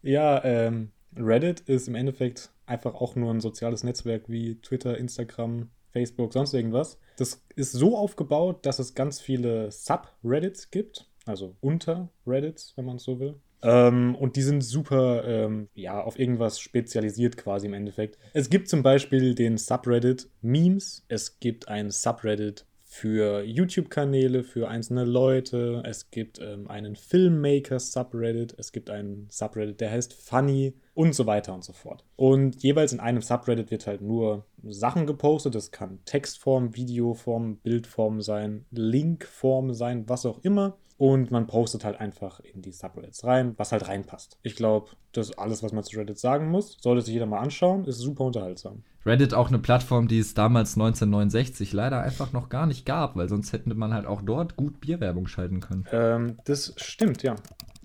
Ja, 0.00 0.42
ähm, 0.42 0.90
Reddit 1.14 1.60
ist 1.60 1.86
im 1.86 1.94
Endeffekt 1.94 2.50
einfach 2.64 2.94
auch 2.94 3.14
nur 3.14 3.30
ein 3.32 3.40
soziales 3.40 3.84
Netzwerk 3.84 4.28
wie 4.28 4.54
Twitter, 4.62 4.96
Instagram, 4.96 5.68
Facebook, 5.92 6.32
sonst 6.32 6.54
irgendwas. 6.54 6.98
Das 7.16 7.42
ist 7.54 7.72
so 7.72 7.96
aufgebaut, 7.96 8.64
dass 8.66 8.78
es 8.78 8.94
ganz 8.94 9.20
viele 9.20 9.70
Subreddits 9.70 10.70
gibt, 10.70 11.06
also 11.26 11.56
Unter-Reddits, 11.60 12.72
wenn 12.76 12.86
man 12.86 12.96
es 12.96 13.04
so 13.04 13.20
will. 13.20 13.36
Ähm, 13.62 14.16
und 14.16 14.36
die 14.36 14.42
sind 14.42 14.62
super, 14.62 15.24
ähm, 15.24 15.68
ja, 15.74 16.02
auf 16.02 16.18
irgendwas 16.18 16.58
spezialisiert 16.58 17.36
quasi 17.36 17.66
im 17.66 17.74
Endeffekt. 17.74 18.18
Es 18.32 18.50
gibt 18.50 18.68
zum 18.68 18.82
Beispiel 18.82 19.34
den 19.34 19.56
Subreddit 19.56 20.28
Memes, 20.40 21.04
es 21.08 21.38
gibt 21.38 21.68
ein 21.68 21.90
Subreddit 21.90 22.66
für 22.92 23.42
YouTube-Kanäle, 23.42 24.44
für 24.44 24.68
einzelne 24.68 25.06
Leute. 25.06 25.82
Es 25.86 26.10
gibt 26.10 26.38
ähm, 26.40 26.68
einen 26.68 26.94
Filmmaker-Subreddit. 26.94 28.54
Es 28.58 28.70
gibt 28.70 28.90
einen 28.90 29.28
Subreddit, 29.30 29.80
der 29.80 29.90
heißt 29.90 30.12
Funny 30.12 30.74
und 30.92 31.14
so 31.14 31.24
weiter 31.24 31.54
und 31.54 31.64
so 31.64 31.72
fort. 31.72 32.04
Und 32.16 32.62
jeweils 32.62 32.92
in 32.92 33.00
einem 33.00 33.22
Subreddit 33.22 33.70
wird 33.70 33.86
halt 33.86 34.02
nur 34.02 34.44
Sachen 34.62 35.06
gepostet. 35.06 35.54
Das 35.54 35.70
kann 35.70 36.00
Textform, 36.04 36.76
Videoform, 36.76 37.56
Bildform 37.56 38.20
sein, 38.20 38.66
Linkform 38.70 39.72
sein, 39.72 40.06
was 40.10 40.26
auch 40.26 40.40
immer. 40.42 40.76
Und 41.02 41.32
man 41.32 41.48
postet 41.48 41.84
halt 41.84 41.98
einfach 41.98 42.38
in 42.38 42.62
die 42.62 42.70
Subreddits 42.70 43.24
rein, 43.24 43.54
was 43.56 43.72
halt 43.72 43.88
reinpasst. 43.88 44.38
Ich 44.44 44.54
glaube, 44.54 44.90
das 45.10 45.30
ist 45.30 45.36
alles, 45.36 45.60
was 45.64 45.72
man 45.72 45.82
zu 45.82 45.98
Reddit 45.98 46.16
sagen 46.16 46.48
muss. 46.48 46.78
Sollte 46.80 47.02
sich 47.02 47.12
jeder 47.12 47.26
mal 47.26 47.40
anschauen, 47.40 47.86
ist 47.86 47.98
super 47.98 48.22
unterhaltsam. 48.22 48.84
Reddit 49.04 49.34
auch 49.34 49.48
eine 49.48 49.58
Plattform, 49.58 50.06
die 50.06 50.20
es 50.20 50.34
damals 50.34 50.74
1969 50.74 51.72
leider 51.72 52.00
einfach 52.00 52.32
noch 52.32 52.50
gar 52.50 52.66
nicht 52.66 52.86
gab, 52.86 53.16
weil 53.16 53.28
sonst 53.28 53.52
hätte 53.52 53.74
man 53.74 53.92
halt 53.92 54.06
auch 54.06 54.22
dort 54.22 54.54
gut 54.54 54.80
Bierwerbung 54.80 55.26
schalten 55.26 55.58
können. 55.58 55.86
Ähm, 55.90 56.38
das 56.44 56.72
stimmt, 56.76 57.24
ja. 57.24 57.34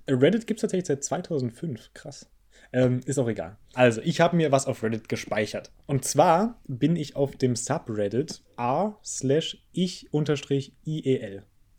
Reddit 0.07 0.45
gibt 0.45 0.59
es 0.59 0.61
tatsächlich 0.61 0.85
seit 0.85 1.03
2005. 1.03 1.95
Krass. 1.95 2.29
Ähm, 2.71 2.99
ist 3.07 3.17
auch 3.17 3.27
egal. 3.27 3.57
Also, 3.73 3.99
ich 4.01 4.21
habe 4.21 4.35
mir 4.35 4.51
was 4.51 4.67
auf 4.67 4.83
Reddit 4.83 5.09
gespeichert. 5.09 5.71
Und 5.87 6.05
zwar 6.05 6.61
bin 6.67 6.95
ich 6.95 7.15
auf 7.15 7.35
dem 7.35 7.55
Subreddit 7.55 8.43
r 8.59 8.95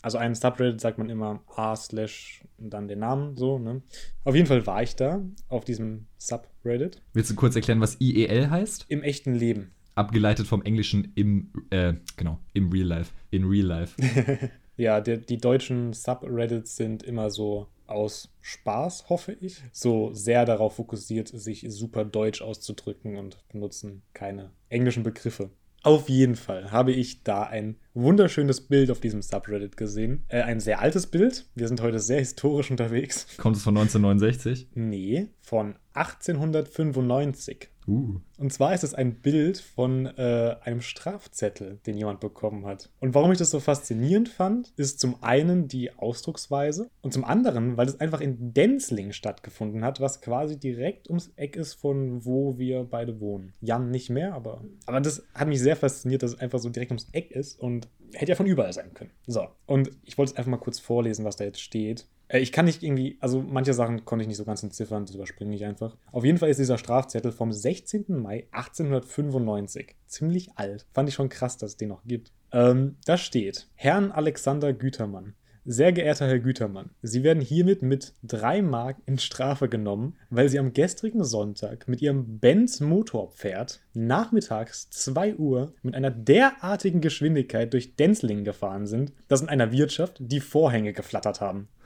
Also 0.02 0.18
einem 0.18 0.34
Subreddit 0.34 0.80
sagt 0.80 0.98
man 0.98 1.10
immer 1.10 1.42
r 1.56 1.76
slash 1.76 2.42
und 2.58 2.70
dann 2.70 2.88
den 2.88 3.00
Namen, 3.00 3.36
so, 3.36 3.58
ne? 3.58 3.82
Auf 4.24 4.34
jeden 4.34 4.46
Fall 4.46 4.66
war 4.66 4.82
ich 4.82 4.94
da 4.96 5.20
auf 5.48 5.64
diesem 5.64 6.06
Subreddit 6.18 7.02
Willst 7.12 7.30
du 7.30 7.34
kurz 7.34 7.56
erklären, 7.56 7.80
was 7.80 8.00
IEL 8.00 8.50
heißt? 8.50 8.86
im 8.88 9.02
echten 9.02 9.34
Leben. 9.34 9.72
Abgeleitet 9.94 10.46
vom 10.46 10.62
Englischen 10.62 11.12
im, 11.16 11.52
äh, 11.70 11.94
genau, 12.16 12.38
im 12.52 12.70
Real 12.70 12.86
Life. 12.86 13.12
In 13.30 13.44
Real 13.44 13.66
Life. 13.66 14.00
Ja, 14.78 15.00
der, 15.00 15.16
die 15.16 15.38
deutschen 15.38 15.92
Subreddits 15.92 16.76
sind 16.76 17.02
immer 17.02 17.30
so 17.30 17.66
aus 17.88 18.30
Spaß, 18.42 19.08
hoffe 19.08 19.36
ich, 19.40 19.60
so 19.72 20.14
sehr 20.14 20.44
darauf 20.44 20.76
fokussiert, 20.76 21.26
sich 21.26 21.66
super 21.68 22.04
deutsch 22.04 22.42
auszudrücken 22.42 23.16
und 23.16 23.38
benutzen 23.48 24.02
keine 24.14 24.52
englischen 24.68 25.02
Begriffe. 25.02 25.50
Auf 25.88 26.10
jeden 26.10 26.36
Fall 26.36 26.70
habe 26.70 26.92
ich 26.92 27.24
da 27.24 27.44
ein 27.44 27.76
wunderschönes 27.94 28.60
Bild 28.60 28.90
auf 28.90 29.00
diesem 29.00 29.22
Subreddit 29.22 29.78
gesehen. 29.78 30.22
Äh, 30.28 30.42
ein 30.42 30.60
sehr 30.60 30.82
altes 30.82 31.06
Bild. 31.06 31.46
Wir 31.54 31.66
sind 31.66 31.80
heute 31.80 31.98
sehr 31.98 32.18
historisch 32.18 32.70
unterwegs. 32.70 33.26
Kommt 33.38 33.56
es 33.56 33.62
von 33.62 33.74
1969? 33.74 34.68
Nee, 34.74 35.28
von 35.40 35.76
1895. 35.94 37.70
Uh. 37.88 38.20
Und 38.38 38.52
zwar 38.52 38.74
ist 38.74 38.84
es 38.84 38.94
ein 38.94 39.14
Bild 39.14 39.58
von 39.58 40.06
äh, 40.06 40.56
einem 40.62 40.80
Strafzettel, 40.80 41.80
den 41.86 41.96
jemand 41.96 42.20
bekommen 42.20 42.66
hat. 42.66 42.90
Und 43.00 43.14
warum 43.14 43.32
ich 43.32 43.38
das 43.38 43.50
so 43.50 43.60
faszinierend 43.60 44.28
fand, 44.28 44.72
ist 44.76 45.00
zum 45.00 45.22
einen 45.22 45.66
die 45.66 45.92
Ausdrucksweise 45.92 46.90
und 47.00 47.12
zum 47.12 47.24
anderen, 47.24 47.76
weil 47.76 47.88
es 47.88 47.98
einfach 47.98 48.20
in 48.20 48.52
Denzling 48.52 49.12
stattgefunden 49.12 49.84
hat, 49.84 50.00
was 50.00 50.20
quasi 50.20 50.58
direkt 50.58 51.08
ums 51.08 51.32
Eck 51.36 51.56
ist 51.56 51.74
von 51.74 52.24
wo 52.24 52.58
wir 52.58 52.84
beide 52.84 53.20
wohnen. 53.20 53.54
Jan 53.60 53.90
nicht 53.90 54.10
mehr, 54.10 54.34
aber, 54.34 54.62
aber 54.86 55.00
das 55.00 55.24
hat 55.34 55.48
mich 55.48 55.60
sehr 55.60 55.76
fasziniert, 55.76 56.22
dass 56.22 56.34
es 56.34 56.40
einfach 56.40 56.58
so 56.58 56.68
direkt 56.68 56.90
ums 56.90 57.08
Eck 57.12 57.30
ist 57.30 57.58
und 57.58 57.88
hätte 58.12 58.32
ja 58.32 58.36
von 58.36 58.46
überall 58.46 58.72
sein 58.72 58.92
können. 58.94 59.10
So, 59.26 59.48
und 59.66 59.90
ich 60.04 60.18
wollte 60.18 60.32
es 60.32 60.38
einfach 60.38 60.50
mal 60.50 60.58
kurz 60.58 60.78
vorlesen, 60.78 61.24
was 61.24 61.36
da 61.36 61.44
jetzt 61.44 61.60
steht. 61.60 62.06
Äh, 62.28 62.38
Ich 62.40 62.52
kann 62.52 62.66
nicht 62.66 62.82
irgendwie, 62.82 63.18
also 63.20 63.42
manche 63.42 63.74
Sachen 63.74 64.04
konnte 64.04 64.22
ich 64.22 64.28
nicht 64.28 64.36
so 64.36 64.44
ganz 64.44 64.62
entziffern, 64.62 65.04
das 65.06 65.14
überspringe 65.14 65.54
ich 65.54 65.64
einfach. 65.64 65.96
Auf 66.12 66.24
jeden 66.24 66.38
Fall 66.38 66.50
ist 66.50 66.60
dieser 66.60 66.78
Strafzettel 66.78 67.32
vom 67.32 67.52
16. 67.52 68.04
Mai 68.08 68.46
1895. 68.52 69.96
Ziemlich 70.06 70.50
alt. 70.56 70.86
Fand 70.92 71.08
ich 71.08 71.14
schon 71.14 71.28
krass, 71.28 71.56
dass 71.56 71.72
es 71.72 71.76
den 71.76 71.88
noch 71.88 72.04
gibt. 72.04 72.32
Ähm, 72.52 72.96
da 73.04 73.16
steht: 73.16 73.68
Herrn 73.74 74.12
Alexander 74.12 74.72
Gütermann. 74.72 75.34
Sehr 75.70 75.92
geehrter 75.92 76.26
Herr 76.26 76.38
Gütermann, 76.38 76.92
Sie 77.02 77.22
werden 77.22 77.42
hiermit 77.42 77.82
mit 77.82 78.14
drei 78.22 78.62
Mark 78.62 78.96
in 79.04 79.18
Strafe 79.18 79.68
genommen, 79.68 80.16
weil 80.30 80.48
Sie 80.48 80.58
am 80.58 80.72
gestrigen 80.72 81.24
Sonntag 81.24 81.86
mit 81.88 82.00
Ihrem 82.00 82.38
Benz 82.38 82.80
Motorpferd 82.80 83.82
nachmittags 83.92 84.88
2 84.88 85.36
Uhr 85.36 85.74
mit 85.82 85.94
einer 85.94 86.10
derartigen 86.10 87.02
Geschwindigkeit 87.02 87.70
durch 87.74 87.96
Denzlingen 87.96 88.44
gefahren 88.44 88.86
sind, 88.86 89.12
dass 89.28 89.42
in 89.42 89.50
einer 89.50 89.70
Wirtschaft 89.70 90.16
die 90.20 90.40
Vorhänge 90.40 90.94
geflattert 90.94 91.42
haben. 91.42 91.68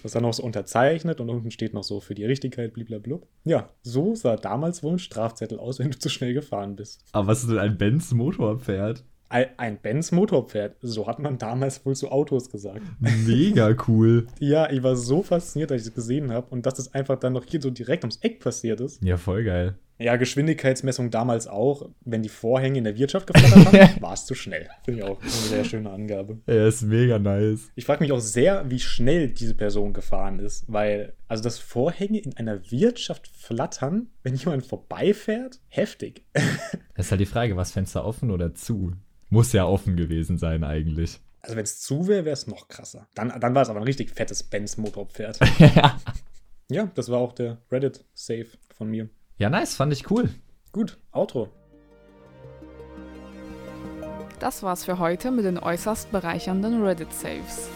Das 0.00 0.12
ist 0.12 0.14
dann 0.14 0.22
noch 0.22 0.32
so 0.32 0.44
unterzeichnet 0.44 1.20
und 1.20 1.28
unten 1.28 1.50
steht 1.50 1.74
noch 1.74 1.82
so 1.82 1.98
für 1.98 2.14
die 2.14 2.24
Richtigkeit, 2.24 2.72
blablabla. 2.72 3.18
Ja, 3.44 3.68
so 3.82 4.14
sah 4.14 4.36
damals 4.36 4.84
wohl 4.84 4.92
ein 4.92 4.98
Strafzettel 5.00 5.58
aus, 5.58 5.80
wenn 5.80 5.90
du 5.90 5.98
zu 5.98 6.08
schnell 6.08 6.34
gefahren 6.34 6.76
bist. 6.76 7.04
Aber 7.10 7.26
was 7.26 7.40
ist 7.40 7.50
denn 7.50 7.58
ein 7.58 7.76
Benz 7.76 8.12
Motorpferd? 8.12 9.04
Ein 9.30 9.78
Benz 9.82 10.10
Motorpferd, 10.10 10.76
so 10.80 11.06
hat 11.06 11.18
man 11.18 11.36
damals 11.36 11.84
wohl 11.84 11.94
zu 11.94 12.10
Autos 12.10 12.50
gesagt. 12.50 12.80
Mega 12.98 13.76
cool. 13.86 14.26
Ja, 14.38 14.70
ich 14.70 14.82
war 14.82 14.96
so 14.96 15.22
fasziniert, 15.22 15.70
als 15.70 15.82
ich 15.82 15.88
es 15.88 15.94
gesehen 15.94 16.32
habe 16.32 16.46
und 16.50 16.64
dass 16.64 16.78
es 16.78 16.94
einfach 16.94 17.18
dann 17.18 17.34
noch 17.34 17.44
hier 17.44 17.60
so 17.60 17.70
direkt 17.70 18.04
ums 18.04 18.16
Eck 18.22 18.40
passiert 18.40 18.80
ist. 18.80 19.02
Ja, 19.04 19.18
voll 19.18 19.44
geil. 19.44 19.74
Ja, 19.98 20.16
Geschwindigkeitsmessung 20.16 21.10
damals 21.10 21.48
auch. 21.48 21.90
Wenn 22.04 22.22
die 22.22 22.28
Vorhänge 22.28 22.78
in 22.78 22.84
der 22.84 22.96
Wirtschaft 22.96 23.26
geflattert 23.26 23.66
haben, 23.66 24.00
war 24.00 24.14
es 24.14 24.26
zu 24.26 24.34
schnell. 24.34 24.68
Finde 24.84 25.00
ich 25.00 25.06
auch 25.06 25.20
eine 25.20 25.30
sehr 25.30 25.64
schöne 25.64 25.90
Angabe. 25.90 26.38
Er 26.46 26.68
ist 26.68 26.82
mega 26.82 27.18
nice. 27.18 27.70
Ich 27.74 27.84
frage 27.84 28.04
mich 28.04 28.12
auch 28.12 28.20
sehr, 28.20 28.70
wie 28.70 28.78
schnell 28.78 29.28
diese 29.28 29.54
Person 29.54 29.92
gefahren 29.92 30.38
ist, 30.38 30.64
weil, 30.68 31.14
also 31.26 31.42
das 31.42 31.58
Vorhänge 31.58 32.20
in 32.20 32.36
einer 32.36 32.70
Wirtschaft 32.70 33.26
flattern, 33.26 34.06
wenn 34.22 34.36
jemand 34.36 34.66
vorbeifährt, 34.66 35.60
heftig. 35.68 36.24
Das 36.94 37.06
ist 37.06 37.12
halt 37.12 37.20
die 37.20 37.26
Frage, 37.26 37.56
was 37.56 37.70
Fenster 37.70 38.04
offen 38.04 38.32
oder 38.32 38.56
zu? 38.56 38.92
Muss 39.30 39.52
ja 39.52 39.64
offen 39.64 39.96
gewesen 39.96 40.36
sein 40.36 40.64
eigentlich. 40.64 41.20
Also 41.42 41.56
wenn 41.56 41.62
es 41.62 41.80
zu 41.80 42.08
wäre, 42.08 42.24
wäre 42.24 42.32
es 42.32 42.48
noch 42.48 42.66
krasser. 42.66 43.06
Dann, 43.14 43.32
dann 43.38 43.54
war 43.54 43.62
es 43.62 43.68
aber 43.68 43.78
ein 43.78 43.84
richtig 43.84 44.10
fettes 44.10 44.42
Benz-Motorpferd. 44.42 45.38
ja, 46.70 46.90
das 46.94 47.08
war 47.08 47.20
auch 47.20 47.32
der 47.32 47.58
Reddit-Save 47.70 48.48
von 48.74 48.90
mir. 48.90 49.08
Ja, 49.38 49.48
nice, 49.50 49.76
fand 49.76 49.92
ich 49.92 50.10
cool. 50.10 50.30
Gut, 50.72 50.98
Outro. 51.12 51.48
Das 54.40 54.64
war's 54.64 54.84
für 54.84 54.98
heute 54.98 55.30
mit 55.30 55.44
den 55.44 55.58
äußerst 55.58 56.10
bereichernden 56.10 56.82
Reddit-Saves. 56.82 57.70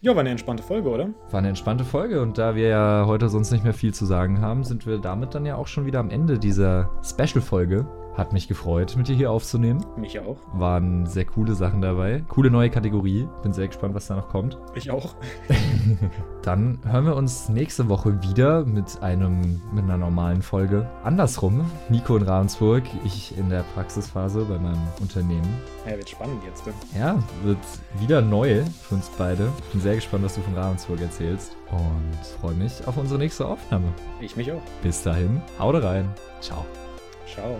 Ja, 0.00 0.14
war 0.14 0.20
eine 0.20 0.30
entspannte 0.30 0.62
Folge, 0.62 0.88
oder? 0.88 1.10
War 1.30 1.38
eine 1.38 1.48
entspannte 1.50 1.84
Folge 1.84 2.22
und 2.22 2.38
da 2.38 2.54
wir 2.54 2.68
ja 2.68 3.04
heute 3.06 3.28
sonst 3.28 3.52
nicht 3.52 3.62
mehr 3.62 3.74
viel 3.74 3.92
zu 3.92 4.06
sagen 4.06 4.40
haben, 4.40 4.64
sind 4.64 4.86
wir 4.86 4.98
damit 4.98 5.34
dann 5.34 5.44
ja 5.44 5.56
auch 5.56 5.66
schon 5.66 5.84
wieder 5.84 6.00
am 6.00 6.08
Ende 6.08 6.38
dieser 6.38 6.90
Special-Folge. 7.04 7.86
Hat 8.14 8.34
mich 8.34 8.46
gefreut, 8.46 8.94
mit 8.96 9.08
dir 9.08 9.16
hier 9.16 9.30
aufzunehmen. 9.30 9.84
Mich 9.96 10.20
auch. 10.20 10.36
Waren 10.52 11.06
sehr 11.06 11.24
coole 11.24 11.54
Sachen 11.54 11.80
dabei. 11.80 12.22
Coole 12.28 12.50
neue 12.50 12.68
Kategorie. 12.68 13.26
Bin 13.42 13.54
sehr 13.54 13.68
gespannt, 13.68 13.94
was 13.94 14.06
da 14.06 14.16
noch 14.16 14.28
kommt. 14.28 14.58
Ich 14.74 14.90
auch. 14.90 15.14
Dann 16.42 16.78
hören 16.84 17.06
wir 17.06 17.16
uns 17.16 17.48
nächste 17.48 17.88
Woche 17.88 18.22
wieder 18.22 18.66
mit 18.66 19.02
einem 19.02 19.62
mit 19.72 19.84
einer 19.84 19.96
normalen 19.96 20.42
Folge. 20.42 20.90
Andersrum, 21.04 21.64
Nico 21.88 22.16
in 22.16 22.24
Ravensburg, 22.24 22.82
ich 23.04 23.36
in 23.38 23.48
der 23.48 23.64
Praxisphase 23.74 24.44
bei 24.44 24.58
meinem 24.58 24.82
Unternehmen. 25.00 25.48
Ja, 25.86 25.96
wird 25.96 26.10
spannend 26.10 26.42
jetzt. 26.44 26.66
Ne? 26.66 26.72
Ja, 26.98 27.18
wird 27.44 27.58
wieder 27.98 28.20
neu 28.20 28.62
für 28.82 28.96
uns 28.96 29.10
beide. 29.16 29.48
Bin 29.72 29.80
sehr 29.80 29.94
gespannt, 29.94 30.24
was 30.24 30.34
du 30.34 30.42
von 30.42 30.54
Ravensburg 30.54 31.00
erzählst 31.00 31.56
und 31.70 32.26
freue 32.40 32.54
mich 32.54 32.86
auf 32.86 32.98
unsere 32.98 33.18
nächste 33.18 33.46
Aufnahme. 33.46 33.86
Ich 34.20 34.36
mich 34.36 34.52
auch. 34.52 34.62
Bis 34.82 35.02
dahin, 35.02 35.40
haut 35.58 35.82
rein. 35.82 36.10
Ciao. 36.40 36.66
Ciao. 37.26 37.56